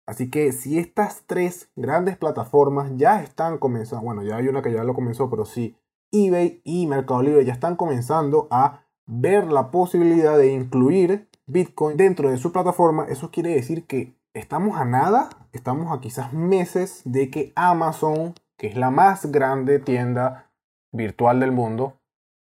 Así 0.07 0.31
que 0.31 0.51
si 0.53 0.79
estas 0.79 1.23
tres 1.27 1.69
grandes 1.75 2.17
plataformas 2.17 2.91
ya 2.95 3.21
están 3.21 3.59
comenzando, 3.59 4.03
bueno, 4.03 4.23
ya 4.23 4.37
hay 4.37 4.47
una 4.47 4.63
que 4.63 4.73
ya 4.73 4.83
lo 4.83 4.95
comenzó, 4.95 5.29
pero 5.29 5.45
sí, 5.45 5.77
eBay 6.13 6.61
y 6.63 6.87
Mercado 6.87 7.23
Libre 7.23 7.43
ya 7.43 7.53
están 7.53 7.75
comenzando 7.75 8.47
a 8.51 8.85
ver 9.05 9.51
la 9.51 9.71
posibilidad 9.71 10.37
de 10.37 10.53
incluir 10.53 11.27
Bitcoin 11.45 11.97
dentro 11.97 12.29
de 12.29 12.37
su 12.37 12.53
plataforma, 12.53 13.05
eso 13.09 13.31
quiere 13.31 13.49
decir 13.49 13.85
que 13.85 14.15
estamos 14.33 14.77
a 14.77 14.85
nada, 14.85 15.29
estamos 15.51 15.91
a 15.91 15.99
quizás 15.99 16.31
meses 16.31 17.01
de 17.03 17.29
que 17.29 17.51
Amazon, 17.55 18.33
que 18.57 18.67
es 18.67 18.77
la 18.77 18.91
más 18.91 19.31
grande 19.31 19.79
tienda 19.79 20.51
virtual 20.93 21.39
del 21.39 21.51
mundo, 21.51 21.99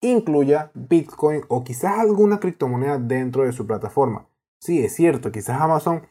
incluya 0.01 0.71
Bitcoin 0.75 1.41
o 1.47 1.63
quizás 1.63 1.97
alguna 1.97 2.39
criptomoneda 2.39 2.99
dentro 2.99 3.45
de 3.45 3.53
su 3.53 3.65
plataforma. 3.65 4.27
Sí, 4.59 4.83
es 4.83 4.93
cierto, 4.93 5.31
quizás 5.31 5.59
Amazon 5.59 6.03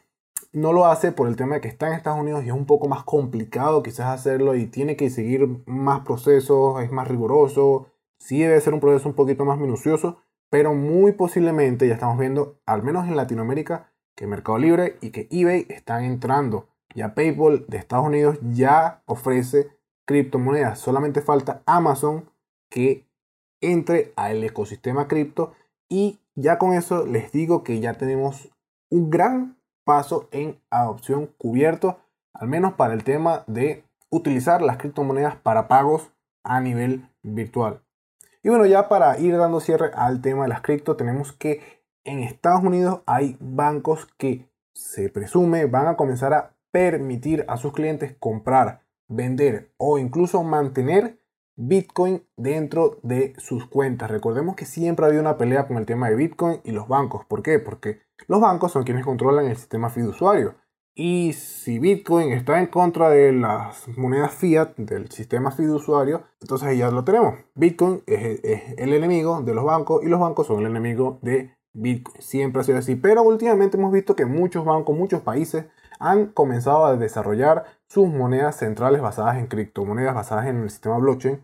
no 0.53 0.71
lo 0.71 0.85
hace 0.85 1.11
por 1.11 1.27
el 1.27 1.35
tema 1.35 1.55
de 1.55 1.61
que 1.61 1.67
está 1.67 1.87
en 1.87 1.93
Estados 1.93 2.19
Unidos 2.19 2.43
y 2.43 2.47
es 2.47 2.53
un 2.53 2.65
poco 2.65 2.87
más 2.87 3.03
complicado 3.03 3.83
quizás 3.83 4.07
hacerlo 4.07 4.55
y 4.55 4.67
tiene 4.67 4.95
que 4.95 5.09
seguir 5.09 5.63
más 5.65 6.01
procesos, 6.01 6.81
es 6.81 6.91
más 6.91 7.07
riguroso, 7.07 7.87
sí 8.19 8.39
debe 8.39 8.61
ser 8.61 8.73
un 8.73 8.79
proceso 8.79 9.09
un 9.09 9.15
poquito 9.15 9.45
más 9.45 9.57
minucioso, 9.57 10.19
pero 10.49 10.75
muy 10.75 11.13
posiblemente 11.13 11.87
ya 11.87 11.95
estamos 11.95 12.19
viendo, 12.19 12.59
al 12.67 12.83
menos 12.83 13.07
en 13.07 13.15
Latinoamérica, 13.15 13.91
que 14.15 14.27
Mercado 14.27 14.59
Libre 14.59 14.97
y 15.01 15.09
que 15.09 15.27
eBay 15.31 15.65
están 15.69 16.03
entrando. 16.03 16.69
Ya 16.93 17.15
PayPal 17.15 17.65
de 17.67 17.77
Estados 17.77 18.05
Unidos 18.05 18.37
ya 18.53 19.01
ofrece 19.07 19.71
criptomonedas. 20.05 20.77
Solamente 20.77 21.21
falta 21.21 21.63
Amazon 21.65 22.29
que 22.69 23.07
entre 23.61 24.13
al 24.15 24.43
ecosistema 24.43 25.07
cripto 25.07 25.53
y 25.89 26.19
ya 26.35 26.59
con 26.59 26.73
eso 26.73 27.07
les 27.07 27.31
digo 27.31 27.63
que 27.63 27.79
ya 27.79 27.95
tenemos 27.95 28.49
un 28.89 29.09
gran 29.09 29.57
paso 29.83 30.27
en 30.31 30.59
adopción 30.69 31.27
cubierto, 31.37 31.99
al 32.33 32.47
menos 32.47 32.73
para 32.73 32.93
el 32.93 33.03
tema 33.03 33.43
de 33.47 33.83
utilizar 34.09 34.61
las 34.61 34.77
criptomonedas 34.77 35.35
para 35.35 35.67
pagos 35.67 36.11
a 36.43 36.59
nivel 36.59 37.09
virtual. 37.21 37.81
Y 38.43 38.49
bueno, 38.49 38.65
ya 38.65 38.89
para 38.89 39.17
ir 39.19 39.37
dando 39.37 39.59
cierre 39.59 39.91
al 39.95 40.21
tema 40.21 40.43
de 40.43 40.49
las 40.49 40.61
cripto, 40.61 40.95
tenemos 40.95 41.31
que 41.31 41.83
en 42.03 42.19
Estados 42.19 42.63
Unidos 42.63 43.01
hay 43.05 43.37
bancos 43.39 44.07
que 44.17 44.49
se 44.73 45.09
presume 45.09 45.65
van 45.65 45.87
a 45.87 45.95
comenzar 45.95 46.33
a 46.33 46.55
permitir 46.71 47.45
a 47.47 47.57
sus 47.57 47.71
clientes 47.71 48.15
comprar, 48.19 48.81
vender 49.07 49.71
o 49.77 49.97
incluso 49.97 50.43
mantener 50.43 51.19
Bitcoin 51.55 52.25
dentro 52.35 52.99
de 53.03 53.33
sus 53.37 53.67
cuentas. 53.67 54.09
Recordemos 54.09 54.55
que 54.55 54.65
siempre 54.65 55.05
ha 55.05 55.07
habido 55.07 55.21
una 55.21 55.37
pelea 55.37 55.67
con 55.67 55.77
el 55.77 55.85
tema 55.85 56.09
de 56.09 56.15
Bitcoin 56.15 56.61
y 56.63 56.71
los 56.71 56.87
bancos. 56.87 57.25
¿Por 57.25 57.43
qué? 57.43 57.59
Porque 57.59 58.01
los 58.27 58.41
bancos 58.41 58.71
son 58.71 58.83
quienes 58.83 59.05
controlan 59.05 59.45
el 59.45 59.57
sistema 59.57 59.89
fiduciario. 59.89 60.55
Y 60.95 61.33
si 61.33 61.79
Bitcoin 61.79 62.31
está 62.31 62.59
en 62.59 62.67
contra 62.67 63.09
de 63.09 63.33
las 63.33 63.87
monedas 63.97 64.31
fiat 64.35 64.75
del 64.77 65.09
sistema 65.09 65.49
fiduciario, 65.49 66.21
entonces 66.39 66.77
ya 66.77 66.91
lo 66.91 67.03
tenemos. 67.03 67.35
Bitcoin 67.55 68.03
es, 68.05 68.39
el 68.77 68.93
enemigo 68.93 69.41
de 69.41 69.55
los 69.55 69.65
bancos 69.65 70.03
y 70.03 70.07
los 70.07 70.19
bancos 70.19 70.45
son 70.45 70.59
el 70.59 70.67
enemigo 70.67 71.17
de 71.23 71.57
Bitcoin. 71.73 72.21
Siempre 72.21 72.61
ha 72.61 72.63
sido 72.63 72.77
así. 72.77 72.95
Pero 72.95 73.23
últimamente 73.23 73.77
hemos 73.77 73.91
visto 73.91 74.15
que 74.15 74.27
muchos 74.27 74.65
bancos, 74.65 74.95
muchos 74.95 75.21
países 75.21 75.65
han 75.99 76.27
comenzado 76.27 76.85
a 76.85 76.95
desarrollar 76.95 77.65
sus 77.87 78.07
monedas 78.07 78.57
centrales 78.57 79.01
basadas 79.01 79.37
en 79.37 79.47
criptomonedas, 79.47 80.13
basadas 80.13 80.45
en 80.45 80.57
el 80.61 80.69
sistema 80.69 80.99
blockchain. 80.99 81.43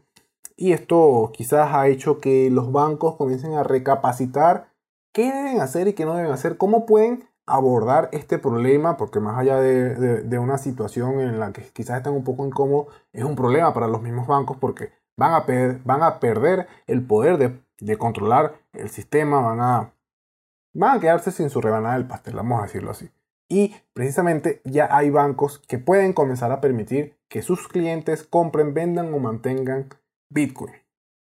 Y 0.57 0.73
esto 0.73 1.31
quizás 1.33 1.73
ha 1.73 1.87
hecho 1.87 2.19
que 2.19 2.51
los 2.51 2.71
bancos 2.71 3.15
comiencen 3.15 3.53
a 3.53 3.63
recapacitar 3.63 4.68
qué 5.11 5.31
deben 5.31 5.61
hacer 5.61 5.87
y 5.87 5.93
qué 5.93 6.05
no 6.05 6.15
deben 6.15 6.31
hacer, 6.31 6.57
cómo 6.57 6.85
pueden 6.85 7.27
abordar 7.45 8.09
este 8.11 8.37
problema, 8.37 8.95
porque 8.97 9.19
más 9.19 9.37
allá 9.37 9.59
de, 9.59 10.39
una 10.39 10.57
situación 10.57 11.19
en 11.19 11.39
la 11.39 11.51
que 11.51 11.63
quizás 11.73 11.97
están 11.97 12.13
un 12.13 12.23
poco 12.23 12.45
incómodos, 12.45 12.93
es 13.11 13.23
un 13.23 13.35
problema 13.35 13.73
para 13.73 13.87
los 13.87 14.01
mismos 14.01 14.27
bancos 14.27 14.57
porque 14.57 14.91
van 15.17 15.33
a, 15.33 16.19
perder 16.19 16.67
el 16.87 17.05
poder 17.05 17.61
de, 17.79 17.97
controlar 17.97 18.55
el 18.73 18.89
sistema, 18.89 19.41
van 20.73 20.97
a 20.97 20.99
quedarse 20.99 21.31
sin 21.31 21.49
su 21.49 21.59
rebanada 21.59 21.95
del 21.95 22.07
pastel, 22.07 22.35
vamos 22.35 22.59
a 22.59 22.63
decirlo 22.63 22.91
así. 22.91 23.09
Y 23.51 23.75
precisamente 23.93 24.61
ya 24.63 24.95
hay 24.95 25.09
bancos 25.09 25.57
que 25.57 25.79
pueden 25.79 26.13
comenzar 26.13 26.51
a 26.51 26.61
permitir 26.61 27.17
que 27.27 27.41
sus 27.41 27.67
clientes 27.67 28.23
compren, 28.23 28.75
vendan 28.75 29.11
o 29.11 29.17
mantengan 29.17 29.89
Bitcoin. 30.29 30.75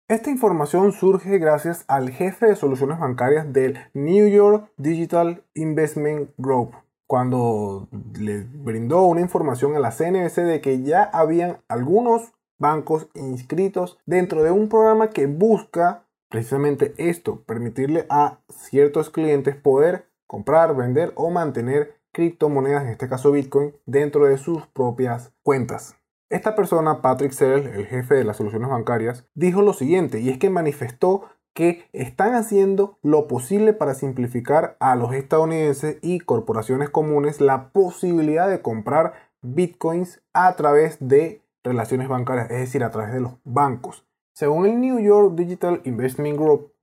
Esta 0.09 0.29
información 0.29 0.93
surge 0.93 1.37
gracias 1.37 1.83
al 1.89 2.11
jefe 2.11 2.45
de 2.45 2.55
soluciones 2.55 2.97
bancarias 2.97 3.51
del 3.51 3.77
New 3.93 4.29
York 4.29 4.71
Digital 4.77 5.43
Investment 5.53 6.29
Group, 6.37 6.75
cuando 7.07 7.89
le 8.17 8.45
brindó 8.45 9.01
una 9.01 9.19
información 9.19 9.75
a 9.75 9.79
la 9.79 9.91
CNBC 9.91 10.43
de 10.43 10.61
que 10.61 10.81
ya 10.81 11.03
habían 11.03 11.57
algunos 11.67 12.31
bancos 12.57 13.09
inscritos 13.15 13.99
dentro 14.05 14.43
de 14.43 14.51
un 14.51 14.69
programa 14.69 15.09
que 15.09 15.25
busca 15.25 16.05
precisamente 16.29 16.93
esto, 16.97 17.41
permitirle 17.41 18.05
a 18.09 18.39
ciertos 18.47 19.09
clientes 19.09 19.57
poder 19.57 20.07
comprar, 20.25 20.73
vender 20.73 21.11
o 21.15 21.31
mantener 21.31 21.97
criptomonedas, 22.13 22.83
en 22.83 22.91
este 22.91 23.09
caso 23.09 23.33
Bitcoin, 23.33 23.75
dentro 23.85 24.25
de 24.25 24.37
sus 24.37 24.67
propias 24.67 25.33
cuentas. 25.43 25.97
Esta 26.29 26.55
persona, 26.55 27.01
Patrick 27.01 27.31
Searle, 27.31 27.73
el 27.73 27.85
jefe 27.85 28.15
de 28.15 28.25
las 28.25 28.35
soluciones 28.35 28.69
bancarias, 28.69 29.25
dijo 29.33 29.61
lo 29.61 29.71
siguiente, 29.71 30.19
y 30.19 30.29
es 30.29 30.37
que 30.37 30.49
manifestó 30.49 31.23
que 31.53 31.85
están 31.93 32.35
haciendo 32.35 32.99
lo 33.01 33.27
posible 33.27 33.71
para 33.71 33.93
simplificar 33.93 34.75
a 34.79 34.95
los 34.95 35.13
estadounidenses 35.13 35.97
y 36.01 36.19
corporaciones 36.19 36.89
comunes 36.89 37.39
la 37.39 37.69
posibilidad 37.71 38.49
de 38.49 38.61
comprar 38.61 39.13
bitcoins 39.41 40.21
a 40.33 40.53
través 40.55 40.97
de 40.99 41.41
relaciones 41.63 42.09
bancarias, 42.09 42.51
es 42.51 42.59
decir, 42.59 42.83
a 42.83 42.91
través 42.91 43.13
de 43.13 43.21
los 43.21 43.37
bancos. 43.45 44.05
Según 44.33 44.65
el 44.65 44.81
New 44.81 44.99
York 44.99 45.33
Digital 45.35 45.81
Investment 45.85 46.37
Group, 46.37 46.73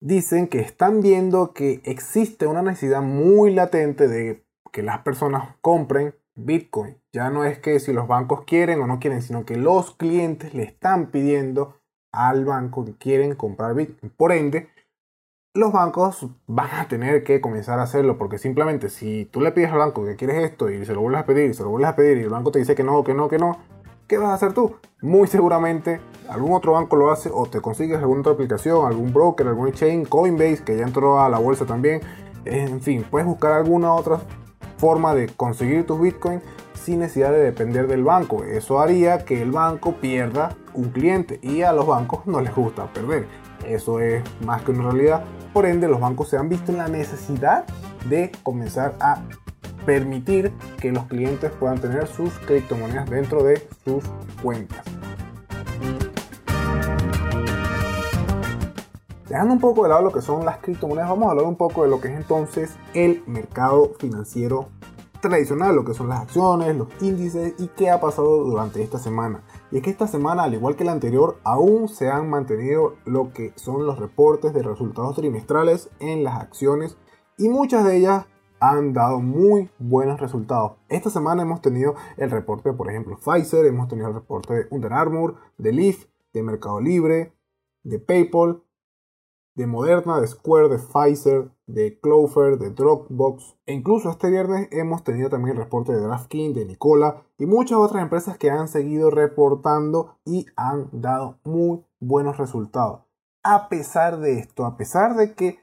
dicen 0.00 0.46
que 0.46 0.60
están 0.60 1.00
viendo 1.00 1.52
que 1.52 1.82
existe 1.84 2.46
una 2.46 2.62
necesidad 2.62 3.02
muy 3.02 3.52
latente 3.52 4.06
de 4.06 4.44
que 4.72 4.82
las 4.82 5.00
personas 5.00 5.56
compren 5.60 6.14
Bitcoin. 6.34 6.96
Ya 7.12 7.30
no 7.30 7.44
es 7.44 7.58
que 7.58 7.78
si 7.80 7.92
los 7.92 8.08
bancos 8.08 8.44
quieren 8.44 8.80
o 8.80 8.86
no 8.86 8.98
quieren, 8.98 9.22
sino 9.22 9.44
que 9.44 9.56
los 9.56 9.94
clientes 9.94 10.54
le 10.54 10.64
están 10.64 11.10
pidiendo 11.10 11.80
al 12.12 12.44
banco 12.44 12.84
que 12.84 12.96
quieren 12.96 13.34
comprar 13.34 13.74
Bitcoin. 13.74 14.12
Por 14.16 14.32
ende, 14.32 14.68
los 15.56 15.72
bancos 15.72 16.26
van 16.46 16.70
a 16.72 16.88
tener 16.88 17.22
que 17.22 17.40
comenzar 17.40 17.78
a 17.78 17.84
hacerlo 17.84 18.18
porque 18.18 18.38
simplemente 18.38 18.88
si 18.90 19.26
tú 19.26 19.40
le 19.40 19.52
pides 19.52 19.70
al 19.70 19.78
banco 19.78 20.04
que 20.04 20.16
quieres 20.16 20.42
esto 20.42 20.68
y 20.68 20.84
se 20.84 20.94
lo 20.94 21.00
vuelves 21.00 21.22
a 21.22 21.26
pedir 21.26 21.50
y 21.50 21.54
se 21.54 21.62
lo 21.62 21.70
vuelves 21.70 21.90
a 21.90 21.96
pedir 21.96 22.18
y 22.18 22.22
el 22.22 22.30
banco 22.30 22.50
te 22.50 22.58
dice 22.58 22.74
que 22.74 22.82
no, 22.82 23.04
que 23.04 23.14
no, 23.14 23.28
que 23.28 23.38
no, 23.38 23.56
¿qué 24.08 24.18
vas 24.18 24.30
a 24.30 24.34
hacer 24.34 24.52
tú? 24.52 24.76
Muy 25.00 25.28
seguramente 25.28 26.00
algún 26.28 26.54
otro 26.54 26.72
banco 26.72 26.96
lo 26.96 27.12
hace 27.12 27.30
o 27.32 27.46
te 27.46 27.60
consigues 27.60 27.98
alguna 27.98 28.20
otra 28.20 28.32
aplicación, 28.32 28.84
algún 28.84 29.12
broker, 29.12 29.46
algún 29.46 29.70
chain, 29.72 30.04
Coinbase 30.04 30.64
que 30.64 30.76
ya 30.76 30.84
entró 30.84 31.20
a 31.20 31.28
la 31.28 31.38
bolsa 31.38 31.66
también. 31.66 32.00
En 32.44 32.80
fin, 32.80 33.04
puedes 33.08 33.26
buscar 33.26 33.52
alguna 33.52 33.94
otra 33.94 34.20
forma 34.84 35.14
de 35.14 35.28
conseguir 35.28 35.86
tus 35.86 35.98
bitcoins 35.98 36.42
sin 36.74 36.98
necesidad 36.98 37.32
de 37.32 37.38
depender 37.38 37.86
del 37.86 38.04
banco. 38.04 38.44
Eso 38.44 38.80
haría 38.80 39.24
que 39.24 39.40
el 39.40 39.50
banco 39.50 39.94
pierda 39.94 40.58
un 40.74 40.90
cliente 40.90 41.40
y 41.40 41.62
a 41.62 41.72
los 41.72 41.86
bancos 41.86 42.26
no 42.26 42.42
les 42.42 42.54
gusta 42.54 42.92
perder. 42.92 43.26
Eso 43.66 43.98
es 44.00 44.22
más 44.44 44.60
que 44.60 44.72
una 44.72 44.90
realidad. 44.90 45.24
Por 45.54 45.64
ende, 45.64 45.88
los 45.88 46.00
bancos 46.00 46.28
se 46.28 46.36
han 46.36 46.50
visto 46.50 46.70
en 46.70 46.76
la 46.76 46.88
necesidad 46.88 47.64
de 48.10 48.30
comenzar 48.42 48.94
a 49.00 49.22
permitir 49.86 50.52
que 50.78 50.92
los 50.92 51.06
clientes 51.06 51.50
puedan 51.52 51.78
tener 51.78 52.06
sus 52.06 52.34
criptomonedas 52.40 53.08
dentro 53.08 53.42
de 53.42 53.66
sus 53.86 54.04
cuentas. 54.42 54.84
Dejando 59.34 59.54
un 59.54 59.60
poco 59.60 59.82
de 59.82 59.88
lado 59.88 60.02
lo 60.02 60.12
que 60.12 60.22
son 60.22 60.44
las 60.44 60.58
criptomonedas, 60.58 61.10
vamos 61.10 61.26
a 61.26 61.30
hablar 61.32 61.46
un 61.46 61.56
poco 61.56 61.82
de 61.82 61.90
lo 61.90 62.00
que 62.00 62.06
es 62.06 62.14
entonces 62.14 62.76
el 62.94 63.24
mercado 63.26 63.90
financiero 63.98 64.68
tradicional, 65.20 65.74
lo 65.74 65.84
que 65.84 65.92
son 65.92 66.08
las 66.08 66.20
acciones, 66.20 66.76
los 66.76 66.86
índices 67.02 67.52
y 67.58 67.66
qué 67.66 67.90
ha 67.90 68.00
pasado 68.00 68.44
durante 68.44 68.80
esta 68.80 69.00
semana. 69.00 69.42
Y 69.72 69.78
es 69.78 69.82
que 69.82 69.90
esta 69.90 70.06
semana, 70.06 70.44
al 70.44 70.54
igual 70.54 70.76
que 70.76 70.84
la 70.84 70.92
anterior, 70.92 71.40
aún 71.42 71.88
se 71.88 72.08
han 72.08 72.30
mantenido 72.30 72.94
lo 73.06 73.32
que 73.32 73.52
son 73.56 73.86
los 73.86 73.98
reportes 73.98 74.54
de 74.54 74.62
resultados 74.62 75.16
trimestrales 75.16 75.90
en 75.98 76.22
las 76.22 76.40
acciones 76.40 76.96
y 77.36 77.48
muchas 77.48 77.84
de 77.84 77.96
ellas 77.96 78.26
han 78.60 78.92
dado 78.92 79.18
muy 79.18 79.68
buenos 79.80 80.20
resultados. 80.20 80.74
Esta 80.88 81.10
semana 81.10 81.42
hemos 81.42 81.60
tenido 81.60 81.96
el 82.18 82.30
reporte, 82.30 82.72
por 82.72 82.88
ejemplo, 82.88 83.18
Pfizer, 83.18 83.66
hemos 83.66 83.88
tenido 83.88 84.06
el 84.06 84.14
reporte 84.14 84.54
de 84.54 84.66
Under 84.70 84.92
Armour, 84.92 85.34
de 85.58 85.72
Leaf, 85.72 86.04
de 86.32 86.44
Mercado 86.44 86.80
Libre, 86.80 87.32
de 87.82 87.98
PayPal, 87.98 88.62
de 89.54 89.66
Moderna, 89.66 90.20
de 90.20 90.26
Square, 90.26 90.68
de 90.68 90.78
Pfizer, 90.78 91.50
de 91.66 91.98
Clover, 92.00 92.58
de 92.58 92.70
Dropbox. 92.70 93.56
E 93.66 93.72
incluso 93.72 94.10
este 94.10 94.30
viernes 94.30 94.68
hemos 94.72 95.04
tenido 95.04 95.30
también 95.30 95.56
el 95.56 95.62
reporte 95.62 95.92
de 95.92 96.00
DraftKings, 96.00 96.54
de 96.54 96.64
Nicola 96.64 97.22
y 97.38 97.46
muchas 97.46 97.78
otras 97.78 98.02
empresas 98.02 98.36
que 98.36 98.50
han 98.50 98.68
seguido 98.68 99.10
reportando 99.10 100.18
y 100.24 100.46
han 100.56 100.88
dado 100.92 101.38
muy 101.44 101.84
buenos 102.00 102.36
resultados. 102.36 103.02
A 103.42 103.68
pesar 103.68 104.18
de 104.18 104.38
esto, 104.38 104.64
a 104.64 104.76
pesar 104.76 105.16
de 105.16 105.34
que 105.34 105.58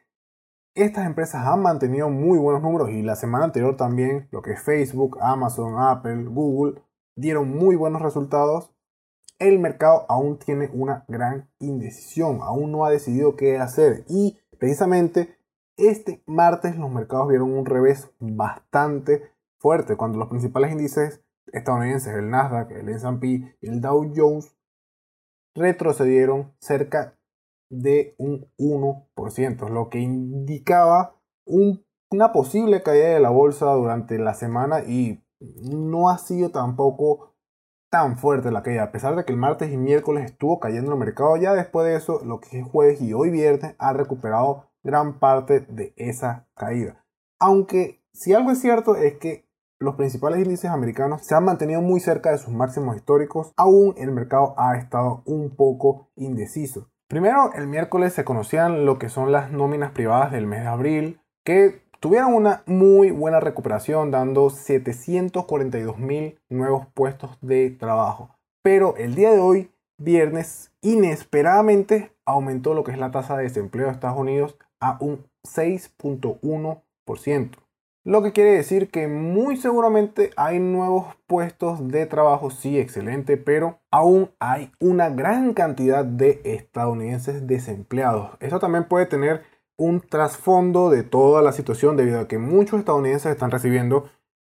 estas 0.73 1.05
empresas 1.05 1.45
han 1.45 1.61
mantenido 1.61 2.09
muy 2.09 2.39
buenos 2.39 2.61
números 2.61 2.91
y 2.91 3.01
la 3.01 3.15
semana 3.15 3.45
anterior 3.45 3.75
también 3.75 4.29
lo 4.31 4.41
que 4.41 4.55
Facebook, 4.55 5.17
Amazon, 5.21 5.75
Apple, 5.77 6.25
Google 6.29 6.81
dieron 7.15 7.49
muy 7.49 7.75
buenos 7.75 8.01
resultados. 8.01 8.71
El 9.41 9.57
mercado 9.57 10.05
aún 10.07 10.37
tiene 10.37 10.69
una 10.71 11.03
gran 11.07 11.49
indecisión, 11.57 12.41
aún 12.43 12.71
no 12.71 12.85
ha 12.85 12.91
decidido 12.91 13.35
qué 13.35 13.57
hacer. 13.57 14.05
Y 14.07 14.37
precisamente 14.59 15.35
este 15.77 16.21
martes 16.27 16.77
los 16.77 16.91
mercados 16.91 17.27
vieron 17.27 17.51
un 17.51 17.65
revés 17.65 18.11
bastante 18.19 19.31
fuerte 19.57 19.97
cuando 19.97 20.19
los 20.19 20.29
principales 20.29 20.71
índices 20.71 21.23
estadounidenses, 21.47 22.13
el 22.13 22.29
Nasdaq, 22.29 22.69
el 22.69 22.89
S&P 22.89 23.27
y 23.27 23.67
el 23.67 23.81
Dow 23.81 24.13
Jones 24.15 24.55
retrocedieron 25.55 26.53
cerca 26.59 27.17
de 27.71 28.13
un 28.19 28.47
1%, 28.59 29.69
lo 29.69 29.89
que 29.89 30.01
indicaba 30.01 31.15
una 31.45 32.31
posible 32.31 32.83
caída 32.83 33.09
de 33.09 33.19
la 33.19 33.31
bolsa 33.31 33.65
durante 33.73 34.19
la 34.19 34.35
semana 34.35 34.81
y 34.83 35.23
no 35.39 36.11
ha 36.11 36.19
sido 36.19 36.51
tampoco 36.51 37.30
tan 37.91 38.17
fuerte 38.17 38.51
la 38.51 38.63
caída, 38.63 38.83
a 38.83 38.91
pesar 38.91 39.15
de 39.15 39.25
que 39.25 39.33
el 39.33 39.37
martes 39.37 39.69
y 39.69 39.77
miércoles 39.77 40.23
estuvo 40.23 40.61
cayendo 40.61 40.93
el 40.93 40.97
mercado, 40.97 41.35
ya 41.35 41.53
después 41.53 41.85
de 41.85 41.95
eso, 41.95 42.21
lo 42.23 42.39
que 42.39 42.59
es 42.59 42.65
jueves 42.65 43.01
y 43.01 43.13
hoy 43.13 43.29
viernes 43.29 43.75
ha 43.77 43.91
recuperado 43.91 44.71
gran 44.81 45.19
parte 45.19 45.59
de 45.59 45.93
esa 45.97 46.47
caída. 46.55 47.05
Aunque 47.37 48.01
si 48.13 48.33
algo 48.33 48.51
es 48.51 48.61
cierto 48.61 48.95
es 48.95 49.17
que 49.17 49.45
los 49.77 49.95
principales 49.95 50.39
índices 50.39 50.71
americanos 50.71 51.25
se 51.25 51.35
han 51.35 51.43
mantenido 51.43 51.81
muy 51.81 51.99
cerca 51.99 52.31
de 52.31 52.37
sus 52.37 52.53
máximos 52.53 52.95
históricos, 52.95 53.51
aún 53.57 53.93
el 53.97 54.11
mercado 54.11 54.55
ha 54.57 54.77
estado 54.77 55.21
un 55.25 55.55
poco 55.55 56.11
indeciso. 56.15 56.89
Primero, 57.09 57.51
el 57.55 57.67
miércoles 57.67 58.13
se 58.13 58.23
conocían 58.23 58.85
lo 58.85 58.99
que 58.99 59.09
son 59.09 59.33
las 59.33 59.51
nóminas 59.51 59.91
privadas 59.91 60.31
del 60.31 60.47
mes 60.47 60.61
de 60.61 60.67
abril, 60.67 61.21
que 61.43 61.81
tuvieron 62.01 62.33
una 62.33 62.63
muy 62.65 63.11
buena 63.11 63.39
recuperación, 63.39 64.11
dando 64.11 64.49
742 64.49 65.97
mil 65.99 66.37
nuevos 66.49 66.87
puestos 66.93 67.37
de 67.41 67.69
trabajo. 67.69 68.35
Pero 68.63 68.95
el 68.97 69.15
día 69.15 69.31
de 69.31 69.39
hoy, 69.39 69.71
viernes, 69.97 70.73
inesperadamente 70.81 72.11
aumentó 72.25 72.73
lo 72.73 72.83
que 72.83 72.91
es 72.91 72.97
la 72.97 73.11
tasa 73.11 73.37
de 73.37 73.43
desempleo 73.43 73.85
de 73.85 73.93
Estados 73.93 74.17
Unidos 74.17 74.57
a 74.81 74.97
un 74.99 75.25
6.1%. 75.43 77.51
Lo 78.03 78.23
que 78.23 78.31
quiere 78.31 78.53
decir 78.53 78.89
que 78.89 79.07
muy 79.07 79.57
seguramente 79.57 80.31
hay 80.35 80.57
nuevos 80.57 81.15
puestos 81.27 81.87
de 81.87 82.07
trabajo, 82.07 82.49
sí, 82.49 82.79
excelente, 82.79 83.37
pero 83.37 83.79
aún 83.91 84.31
hay 84.39 84.71
una 84.79 85.11
gran 85.11 85.53
cantidad 85.53 86.03
de 86.03 86.41
estadounidenses 86.43 87.45
desempleados. 87.45 88.31
Esto 88.39 88.59
también 88.59 88.85
puede 88.85 89.05
tener 89.05 89.43
un 89.81 89.99
trasfondo 90.01 90.91
de 90.91 91.01
toda 91.01 91.41
la 91.41 91.51
situación 91.51 91.97
debido 91.97 92.19
a 92.19 92.27
que 92.27 92.37
muchos 92.37 92.79
estadounidenses 92.79 93.31
están 93.31 93.49
recibiendo 93.49 94.09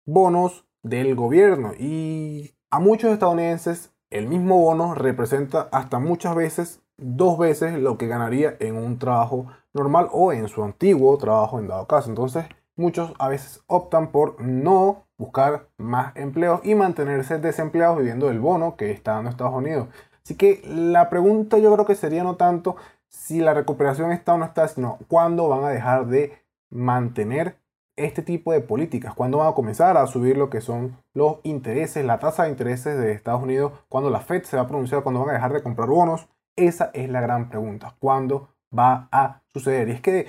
bonos 0.06 0.66
del 0.82 1.14
gobierno 1.14 1.74
y 1.78 2.56
a 2.72 2.80
muchos 2.80 3.12
estadounidenses 3.12 3.94
el 4.10 4.28
mismo 4.28 4.60
bono 4.60 4.96
representa 4.96 5.70
hasta 5.72 6.00
muchas 6.00 6.36
veces 6.36 6.82
dos 6.98 7.38
veces 7.38 7.78
lo 7.80 7.98
que 8.00 8.08
ganaría 8.08 8.56
en 8.60 8.76
un 8.76 8.98
trabajo 8.98 9.46
normal 9.74 10.10
o 10.12 10.34
en 10.34 10.48
su 10.48 10.64
antiguo 10.64 11.18
trabajo 11.18 11.60
en 11.60 11.68
dado 11.68 11.88
caso. 11.88 12.10
Entonces, 12.10 12.46
muchos 12.76 13.14
a 13.20 13.30
veces 13.30 13.64
optan 13.68 14.12
por 14.12 14.42
no 14.42 15.06
buscar 15.18 15.68
más 15.78 16.16
empleos 16.16 16.62
y 16.64 16.74
mantenerse 16.74 17.38
desempleados 17.38 18.00
viviendo 18.00 18.28
del 18.28 18.40
bono 18.40 18.76
que 18.76 18.90
está 18.90 19.14
dando 19.14 19.30
Estados 19.30 19.54
Unidos. 19.54 19.88
Así 20.24 20.36
que 20.36 20.62
la 20.66 21.10
pregunta 21.10 21.60
yo 21.60 21.72
creo 21.74 21.86
que 21.86 21.96
sería 21.96 22.24
no 22.24 22.36
tanto 22.38 22.76
si 23.12 23.40
la 23.40 23.54
recuperación 23.54 24.12
está 24.12 24.34
o 24.34 24.38
no 24.38 24.46
está, 24.46 24.68
sino 24.68 24.98
cuándo 25.08 25.48
van 25.50 25.66
a 25.66 25.70
dejar 25.70 26.08
de 26.08 26.42
mantener 26.70 27.58
este 27.98 28.22
tipo 28.22 28.54
de 28.54 28.62
políticas, 28.62 29.14
cuándo 29.14 29.40
van 29.40 29.50
a 29.50 29.54
comenzar 29.54 29.98
a 29.98 30.08
subir 30.08 30.38
lo 30.38 30.50
que 30.50 30.62
son 30.62 30.98
los 31.14 31.40
intereses, 31.44 32.06
la 32.06 32.20
tasa 32.20 32.44
de 32.44 32.50
intereses 32.50 32.98
de 32.98 33.12
Estados 33.12 33.44
Unidos, 33.44 33.74
cuándo 33.90 34.10
la 34.10 34.22
Fed 34.22 34.44
se 34.44 34.56
va 34.56 34.64
a 34.64 34.68
pronunciar, 34.68 35.04
cuándo 35.04 35.20
van 35.20 35.32
a 35.32 35.34
dejar 35.34 35.54
de 35.54 35.62
comprar 35.62 35.90
bonos. 35.90 36.30
Esa 36.56 36.90
es 36.94 37.10
la 37.10 37.22
gran 37.22 37.50
pregunta, 37.50 37.96
¿cuándo 38.00 38.56
va 38.78 39.10
a 39.12 39.42
suceder? 39.54 39.90
Y 39.90 39.92
es 39.92 40.02
que 40.02 40.28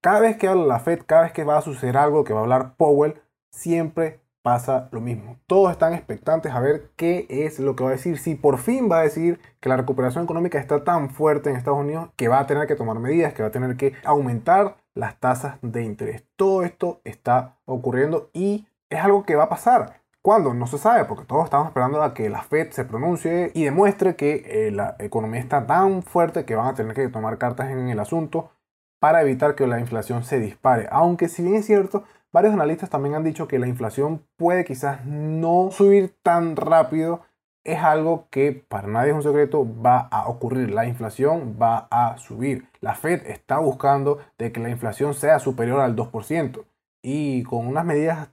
cada 0.00 0.20
vez 0.20 0.36
que 0.36 0.48
habla 0.48 0.64
la 0.64 0.80
Fed, 0.80 1.02
cada 1.04 1.22
vez 1.22 1.32
que 1.32 1.44
va 1.44 1.58
a 1.58 1.62
suceder 1.62 1.96
algo, 1.96 2.24
que 2.24 2.32
va 2.32 2.40
a 2.40 2.42
hablar 2.42 2.76
Powell, 2.76 3.20
siempre 3.50 4.19
pasa 4.42 4.88
lo 4.92 5.00
mismo. 5.00 5.38
Todos 5.46 5.72
están 5.72 5.94
expectantes 5.94 6.52
a 6.52 6.60
ver 6.60 6.90
qué 6.96 7.26
es 7.28 7.58
lo 7.58 7.76
que 7.76 7.84
va 7.84 7.90
a 7.90 7.92
decir. 7.92 8.18
Si 8.18 8.34
por 8.34 8.58
fin 8.58 8.88
va 8.90 9.00
a 9.00 9.02
decir 9.02 9.40
que 9.60 9.68
la 9.68 9.76
recuperación 9.76 10.24
económica 10.24 10.58
está 10.58 10.84
tan 10.84 11.10
fuerte 11.10 11.50
en 11.50 11.56
Estados 11.56 11.80
Unidos 11.80 12.10
que 12.16 12.28
va 12.28 12.40
a 12.40 12.46
tener 12.46 12.66
que 12.66 12.76
tomar 12.76 12.98
medidas, 12.98 13.34
que 13.34 13.42
va 13.42 13.48
a 13.48 13.52
tener 13.52 13.76
que 13.76 13.94
aumentar 14.04 14.76
las 14.94 15.18
tasas 15.18 15.58
de 15.62 15.82
interés. 15.82 16.24
Todo 16.36 16.62
esto 16.62 17.00
está 17.04 17.58
ocurriendo 17.64 18.30
y 18.32 18.66
es 18.88 19.00
algo 19.02 19.24
que 19.24 19.36
va 19.36 19.44
a 19.44 19.48
pasar. 19.48 20.00
¿Cuándo? 20.22 20.52
No 20.52 20.66
se 20.66 20.76
sabe, 20.76 21.06
porque 21.06 21.24
todos 21.24 21.44
estamos 21.44 21.68
esperando 21.68 22.02
a 22.02 22.12
que 22.12 22.28
la 22.28 22.42
Fed 22.42 22.72
se 22.72 22.84
pronuncie 22.84 23.52
y 23.54 23.64
demuestre 23.64 24.16
que 24.16 24.66
eh, 24.66 24.70
la 24.70 24.96
economía 24.98 25.40
está 25.40 25.66
tan 25.66 26.02
fuerte 26.02 26.44
que 26.44 26.56
van 26.56 26.66
a 26.66 26.74
tener 26.74 26.94
que 26.94 27.08
tomar 27.08 27.38
cartas 27.38 27.70
en 27.70 27.88
el 27.88 27.98
asunto 27.98 28.50
para 28.98 29.22
evitar 29.22 29.54
que 29.54 29.66
la 29.66 29.80
inflación 29.80 30.22
se 30.22 30.38
dispare. 30.38 30.86
Aunque 30.90 31.28
si 31.28 31.42
bien 31.42 31.54
es 31.54 31.64
cierto, 31.64 32.04
varios 32.32 32.54
analistas 32.54 32.90
también 32.90 33.14
han 33.14 33.24
dicho 33.24 33.48
que 33.48 33.58
la 33.58 33.66
inflación 33.66 34.24
puede 34.36 34.64
quizás 34.64 35.04
no 35.04 35.70
subir 35.70 36.14
tan 36.22 36.56
rápido. 36.56 37.22
Es 37.64 37.80
algo 37.82 38.28
que 38.30 38.52
para 38.52 38.88
nadie 38.88 39.10
es 39.10 39.16
un 39.16 39.22
secreto, 39.22 39.66
va 39.80 40.00
a 40.00 40.28
ocurrir. 40.28 40.70
La 40.70 40.86
inflación 40.86 41.56
va 41.60 41.88
a 41.90 42.16
subir. 42.18 42.68
La 42.80 42.94
Fed 42.94 43.26
está 43.26 43.58
buscando 43.58 44.18
de 44.38 44.52
que 44.52 44.60
la 44.60 44.70
inflación 44.70 45.14
sea 45.14 45.38
superior 45.38 45.80
al 45.80 45.94
2%. 45.94 46.64
Y 47.02 47.42
con 47.44 47.66
unas 47.66 47.84
medidas 47.84 48.30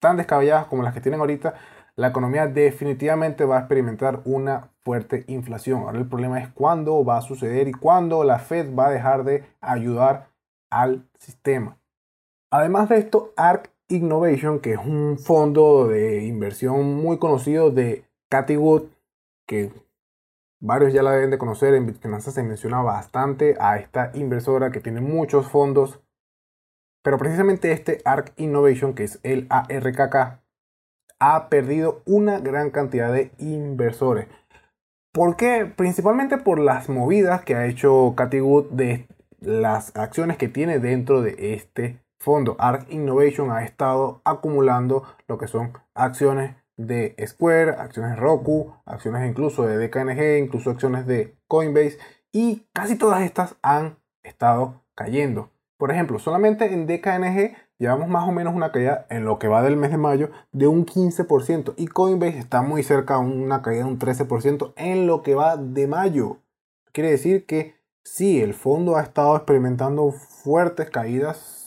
tan 0.00 0.16
descabelladas 0.16 0.66
como 0.66 0.82
las 0.82 0.94
que 0.94 1.00
tienen 1.00 1.20
ahorita, 1.20 1.54
la 1.94 2.08
economía 2.08 2.46
definitivamente 2.46 3.44
va 3.44 3.56
a 3.56 3.60
experimentar 3.60 4.22
una 4.24 4.70
fuerte 4.80 5.24
inflación. 5.28 5.82
Ahora 5.82 5.98
el 5.98 6.08
problema 6.08 6.40
es 6.40 6.48
cuándo 6.48 7.04
va 7.04 7.18
a 7.18 7.22
suceder 7.22 7.68
y 7.68 7.72
cuándo 7.72 8.24
la 8.24 8.38
Fed 8.38 8.74
va 8.74 8.86
a 8.86 8.90
dejar 8.90 9.24
de 9.24 9.44
ayudar 9.60 10.28
al 10.70 11.06
sistema. 11.18 11.76
Además 12.52 12.90
de 12.90 12.98
esto, 12.98 13.32
ARK 13.38 13.70
Innovation, 13.88 14.60
que 14.60 14.74
es 14.74 14.78
un 14.78 15.18
fondo 15.18 15.88
de 15.88 16.22
inversión 16.24 16.96
muy 16.96 17.18
conocido 17.18 17.70
de 17.70 18.04
Cathy 18.28 18.58
Wood, 18.58 18.90
que 19.46 19.72
varios 20.60 20.92
ya 20.92 21.02
la 21.02 21.12
deben 21.12 21.30
de 21.30 21.38
conocer, 21.38 21.72
en 21.72 21.86
Bitfinanza 21.86 22.30
se 22.30 22.42
menciona 22.42 22.82
bastante 22.82 23.56
a 23.58 23.78
esta 23.78 24.10
inversora 24.12 24.70
que 24.70 24.80
tiene 24.80 25.00
muchos 25.00 25.48
fondos, 25.48 26.02
pero 27.02 27.16
precisamente 27.16 27.72
este 27.72 28.02
ARK 28.04 28.34
Innovation, 28.36 28.92
que 28.92 29.04
es 29.04 29.18
el 29.22 29.46
ARKK, 29.48 30.42
ha 31.20 31.48
perdido 31.48 32.02
una 32.04 32.38
gran 32.40 32.68
cantidad 32.68 33.10
de 33.10 33.32
inversores. 33.38 34.26
¿Por 35.10 35.36
qué? 35.36 35.64
Principalmente 35.74 36.36
por 36.36 36.58
las 36.58 36.90
movidas 36.90 37.44
que 37.44 37.54
ha 37.54 37.64
hecho 37.64 38.12
Cathy 38.14 38.42
Wood 38.42 38.72
de 38.72 39.08
las 39.40 39.96
acciones 39.96 40.36
que 40.36 40.48
tiene 40.48 40.80
dentro 40.80 41.22
de 41.22 41.54
este 41.54 42.02
fondo. 42.22 42.56
ARK 42.58 42.90
Innovation 42.90 43.50
ha 43.50 43.64
estado 43.64 44.20
acumulando 44.24 45.02
lo 45.26 45.38
que 45.38 45.48
son 45.48 45.72
acciones 45.94 46.54
de 46.76 47.14
Square, 47.26 47.72
acciones 47.72 48.12
de 48.12 48.16
Roku, 48.16 48.74
acciones 48.86 49.28
incluso 49.28 49.64
de 49.64 49.76
DKNG, 49.76 50.38
incluso 50.38 50.70
acciones 50.70 51.06
de 51.06 51.36
Coinbase 51.48 51.98
y 52.32 52.66
casi 52.72 52.96
todas 52.96 53.22
estas 53.22 53.56
han 53.62 53.98
estado 54.22 54.82
cayendo. 54.94 55.50
Por 55.76 55.90
ejemplo, 55.90 56.18
solamente 56.18 56.72
en 56.72 56.86
DKNG 56.86 57.56
llevamos 57.78 58.08
más 58.08 58.28
o 58.28 58.32
menos 58.32 58.54
una 58.54 58.70
caída 58.70 59.06
en 59.10 59.24
lo 59.24 59.40
que 59.40 59.48
va 59.48 59.62
del 59.62 59.76
mes 59.76 59.90
de 59.90 59.98
mayo 59.98 60.30
de 60.52 60.68
un 60.68 60.86
15% 60.86 61.74
y 61.76 61.88
Coinbase 61.88 62.38
está 62.38 62.62
muy 62.62 62.84
cerca 62.84 63.14
a 63.14 63.18
una 63.18 63.62
caída 63.62 63.84
de 63.84 63.90
un 63.90 63.98
13% 63.98 64.72
en 64.76 65.08
lo 65.08 65.22
que 65.22 65.34
va 65.34 65.56
de 65.56 65.88
mayo. 65.88 66.38
Quiere 66.92 67.10
decir 67.10 67.46
que 67.46 67.74
sí, 68.04 68.40
el 68.40 68.54
fondo 68.54 68.96
ha 68.96 69.02
estado 69.02 69.36
experimentando 69.36 70.12
fuertes 70.12 70.88
caídas, 70.90 71.61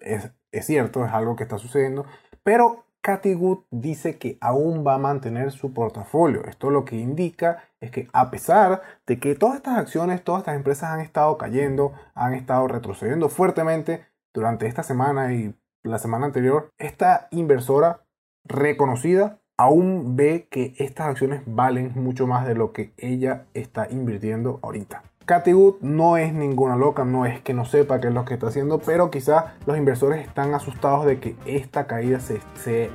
es, 0.00 0.30
cierto, 0.66 1.04
es 1.04 1.12
algo 1.12 1.36
que 1.36 1.44
está 1.44 1.58
sucediendo, 1.58 2.06
pero 2.42 2.84
Cathy 3.00 3.34
Wood 3.34 3.64
dice 3.70 4.18
que 4.18 4.38
aún 4.40 4.84
va 4.86 4.94
a 4.94 4.98
mantener 4.98 5.52
su 5.52 5.72
portafolio. 5.72 6.44
Esto 6.44 6.70
lo 6.70 6.84
que 6.84 6.96
indica 6.96 7.64
es 7.80 7.90
que 7.90 8.08
a 8.12 8.30
pesar 8.30 8.82
de 9.06 9.18
que 9.18 9.34
todas 9.34 9.56
estas 9.56 9.78
acciones, 9.78 10.22
todas 10.24 10.40
estas 10.40 10.56
empresas 10.56 10.90
han 10.90 11.00
estado 11.00 11.38
cayendo, 11.38 11.92
han 12.14 12.34
estado 12.34 12.66
retrocediendo 12.68 13.28
fuertemente 13.28 14.04
durante 14.34 14.66
esta 14.66 14.82
semana 14.82 15.32
y 15.32 15.54
la 15.84 15.98
semana 15.98 16.26
anterior, 16.26 16.70
esta 16.78 17.28
inversora 17.30 18.02
reconocida 18.44 19.38
aún 19.56 20.16
ve 20.16 20.48
que 20.50 20.74
estas 20.78 21.08
acciones 21.08 21.42
valen 21.46 21.92
mucho 21.94 22.26
más 22.26 22.46
de 22.46 22.54
lo 22.54 22.72
que 22.72 22.92
ella 22.96 23.46
está 23.54 23.88
invirtiendo 23.90 24.60
ahorita. 24.62 25.02
Cathy 25.28 25.52
Wood 25.52 25.82
no 25.82 26.16
es 26.16 26.32
ninguna 26.32 26.74
loca, 26.74 27.04
no 27.04 27.26
es 27.26 27.38
que 27.42 27.52
no 27.52 27.66
sepa 27.66 28.00
qué 28.00 28.08
es 28.08 28.14
lo 28.14 28.24
que 28.24 28.32
está 28.32 28.46
haciendo, 28.46 28.78
pero 28.78 29.10
quizás 29.10 29.44
los 29.66 29.76
inversores 29.76 30.26
están 30.26 30.54
asustados 30.54 31.04
de 31.04 31.20
que 31.20 31.36
esta 31.44 31.86
caída 31.86 32.18
se, 32.18 32.40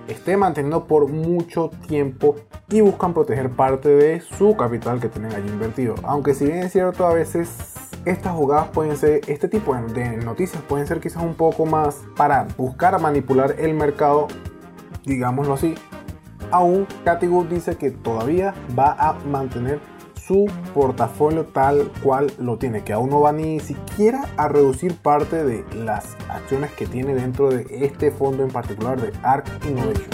esté 0.08 0.36
manteniendo 0.36 0.86
por 0.86 1.10
mucho 1.10 1.70
tiempo 1.88 2.36
y 2.70 2.82
buscan 2.82 3.14
proteger 3.14 3.52
parte 3.52 3.90
de 3.90 4.20
su 4.20 4.58
capital 4.58 5.00
que 5.00 5.10
tienen 5.10 5.32
allí 5.36 5.48
invertido. 5.48 5.94
Aunque 6.02 6.34
si 6.34 6.46
bien 6.46 6.58
es 6.58 6.72
cierto, 6.72 7.06
a 7.06 7.14
veces 7.14 7.76
estas 8.04 8.34
jugadas 8.34 8.70
pueden 8.70 8.98
ser, 8.98 9.22
este 9.28 9.48
tipo 9.48 9.76
de 9.76 10.18
noticias 10.18 10.60
pueden 10.64 10.88
ser 10.88 11.00
quizás 11.02 11.22
un 11.22 11.36
poco 11.36 11.68
más 11.68 12.02
para 12.18 12.48
buscar 12.58 13.00
manipular 13.00 13.58
el 13.60 13.76
mercado, 13.76 14.28
digámoslo 15.06 15.54
así. 15.54 15.76
Aún 16.50 16.88
Category 17.06 17.48
dice 17.48 17.76
que 17.76 17.92
todavía 17.92 18.56
va 18.78 18.94
a 18.94 19.14
mantener 19.24 19.80
su 20.26 20.50
portafolio 20.74 21.46
tal 21.46 21.92
cual 22.02 22.32
lo 22.38 22.58
tiene, 22.58 22.84
que 22.84 22.94
aún 22.94 23.10
no 23.10 23.22
va 23.22 23.32
ni 23.32 23.60
siquiera 23.60 24.26
a 24.38 24.48
reducir 24.48 24.96
parte 24.96 25.44
de 25.44 25.66
las 25.76 26.16
acciones 26.30 26.72
que 26.72 26.86
tiene 26.86 27.14
dentro 27.14 27.50
de 27.50 27.66
este 27.70 28.12
fondo 28.12 28.44
en 28.44 28.50
particular 28.50 29.02
de 29.02 29.12
ARC 29.22 29.48
Innovation. 29.66 30.10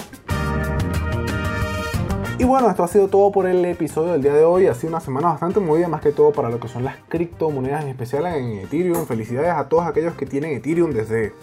Y 2.39 2.45
bueno, 2.45 2.69
esto 2.69 2.83
ha 2.83 2.87
sido 2.87 3.09
todo 3.09 3.31
por 3.33 3.47
el 3.47 3.65
episodio 3.65 4.13
del 4.13 4.21
día 4.21 4.33
de 4.33 4.45
hoy. 4.45 4.67
Ha 4.67 4.73
sido 4.73 4.91
una 4.91 5.01
semana 5.01 5.27
bastante 5.27 5.59
movida, 5.59 5.89
más 5.89 5.99
que 5.99 6.13
todo 6.13 6.31
para 6.31 6.49
lo 6.49 6.57
que 6.57 6.69
son 6.69 6.85
las 6.85 6.95
criptomonedas, 7.09 7.83
en 7.83 7.89
especial 7.89 8.25
en 8.27 8.59
Ethereum. 8.59 9.05
Felicidades 9.05 9.51
a 9.51 9.67
todos 9.67 9.85
aquellos 9.85 10.13
que 10.13 10.25
tienen 10.25 10.51
Ethereum 10.51 10.91
desde 10.91 11.33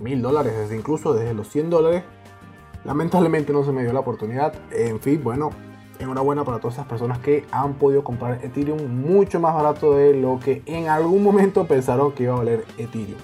mil 0.00 0.22
dólares, 0.22 0.52
desde 0.56 0.76
incluso 0.76 1.14
desde 1.14 1.34
los 1.34 1.48
100 1.48 1.70
dólares. 1.70 2.04
Lamentablemente 2.84 3.52
no 3.52 3.64
se 3.64 3.72
me 3.72 3.82
dio 3.82 3.92
la 3.92 4.00
oportunidad. 4.00 4.54
En 4.70 5.00
fin, 5.00 5.20
bueno, 5.22 5.50
enhorabuena 6.00 6.44
para 6.44 6.58
todas 6.58 6.74
esas 6.74 6.86
personas 6.86 7.18
que 7.18 7.44
han 7.50 7.74
podido 7.74 8.02
comprar 8.02 8.44
Ethereum 8.44 8.86
mucho 8.88 9.38
más 9.38 9.54
barato 9.54 9.94
de 9.94 10.14
lo 10.14 10.40
que 10.40 10.62
en 10.66 10.88
algún 10.88 11.22
momento 11.22 11.66
pensaron 11.66 12.12
que 12.12 12.24
iba 12.24 12.34
a 12.34 12.38
valer 12.38 12.64
Ethereum. 12.78 13.18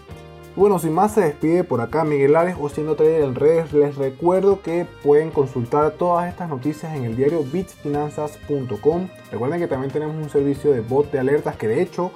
Bueno, 0.57 0.79
sin 0.79 0.95
más 0.95 1.12
se 1.12 1.21
despide 1.21 1.65
por 1.65 1.83
acá 1.83 2.05
Miguel 2.05 2.35
Ares 2.35 2.57
o 2.59 2.71
siendo 2.71 2.97
trader 2.97 3.25
en 3.25 3.35
redes. 3.35 3.75
Les 3.75 3.95
recuerdo 3.97 4.62
que 4.62 4.87
pueden 5.03 5.31
consultar 5.31 5.91
todas 5.91 6.31
estas 6.31 6.49
noticias 6.49 6.97
en 6.97 7.05
el 7.05 7.15
diario 7.15 7.43
bitsfinanzas.com. 7.43 9.09
Recuerden 9.31 9.61
que 9.61 9.67
también 9.67 9.93
tenemos 9.93 10.17
un 10.17 10.31
servicio 10.31 10.73
de 10.73 10.81
bot 10.81 11.11
de 11.11 11.19
alertas 11.19 11.57
que 11.57 11.69
de 11.69 11.83
hecho 11.83 12.11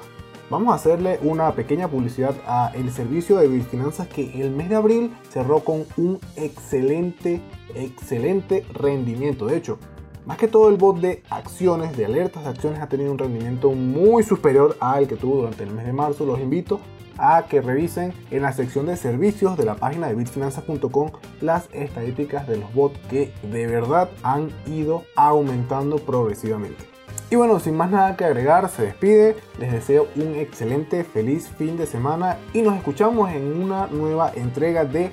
vamos 0.48 0.72
a 0.72 0.76
hacerle 0.76 1.18
una 1.22 1.52
pequeña 1.52 1.86
publicidad 1.88 2.34
a 2.46 2.72
el 2.74 2.90
servicio 2.90 3.36
de 3.36 3.46
Bitfinanzas 3.46 4.08
que 4.08 4.42
el 4.42 4.50
mes 4.50 4.70
de 4.70 4.76
abril 4.76 5.12
cerró 5.30 5.60
con 5.60 5.84
un 5.98 6.18
excelente, 6.36 7.42
excelente 7.74 8.64
rendimiento. 8.72 9.44
De 9.44 9.58
hecho, 9.58 9.78
más 10.30 10.38
que 10.38 10.46
todo 10.46 10.68
el 10.68 10.76
bot 10.76 11.00
de 11.00 11.24
acciones, 11.28 11.96
de 11.96 12.06
alertas 12.06 12.44
de 12.44 12.50
acciones 12.50 12.78
ha 12.78 12.88
tenido 12.88 13.10
un 13.10 13.18
rendimiento 13.18 13.72
muy 13.72 14.22
superior 14.22 14.76
al 14.78 15.08
que 15.08 15.16
tuvo 15.16 15.38
durante 15.38 15.64
el 15.64 15.72
mes 15.72 15.84
de 15.84 15.92
marzo. 15.92 16.24
Los 16.24 16.38
invito 16.38 16.78
a 17.18 17.46
que 17.48 17.60
revisen 17.60 18.14
en 18.30 18.42
la 18.42 18.52
sección 18.52 18.86
de 18.86 18.96
servicios 18.96 19.56
de 19.56 19.64
la 19.64 19.74
página 19.74 20.06
de 20.06 20.14
bitfinanzas.com 20.14 21.10
las 21.40 21.68
estadísticas 21.72 22.46
de 22.46 22.58
los 22.58 22.72
bots 22.72 22.96
que 23.10 23.32
de 23.50 23.66
verdad 23.66 24.08
han 24.22 24.50
ido 24.68 25.02
aumentando 25.16 25.96
progresivamente. 25.96 26.84
Y 27.28 27.34
bueno, 27.34 27.58
sin 27.58 27.76
más 27.76 27.90
nada 27.90 28.16
que 28.16 28.24
agregar, 28.24 28.68
se 28.68 28.82
despide. 28.82 29.34
Les 29.58 29.72
deseo 29.72 30.06
un 30.14 30.36
excelente, 30.36 31.02
feliz 31.02 31.48
fin 31.58 31.76
de 31.76 31.86
semana 31.86 32.38
y 32.54 32.62
nos 32.62 32.76
escuchamos 32.76 33.32
en 33.32 33.60
una 33.60 33.88
nueva 33.88 34.30
entrega 34.36 34.84
de 34.84 35.10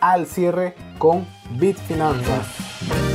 Al 0.00 0.26
cierre 0.26 0.76
con 0.96 1.26
Bitfinanzas. 1.58 3.09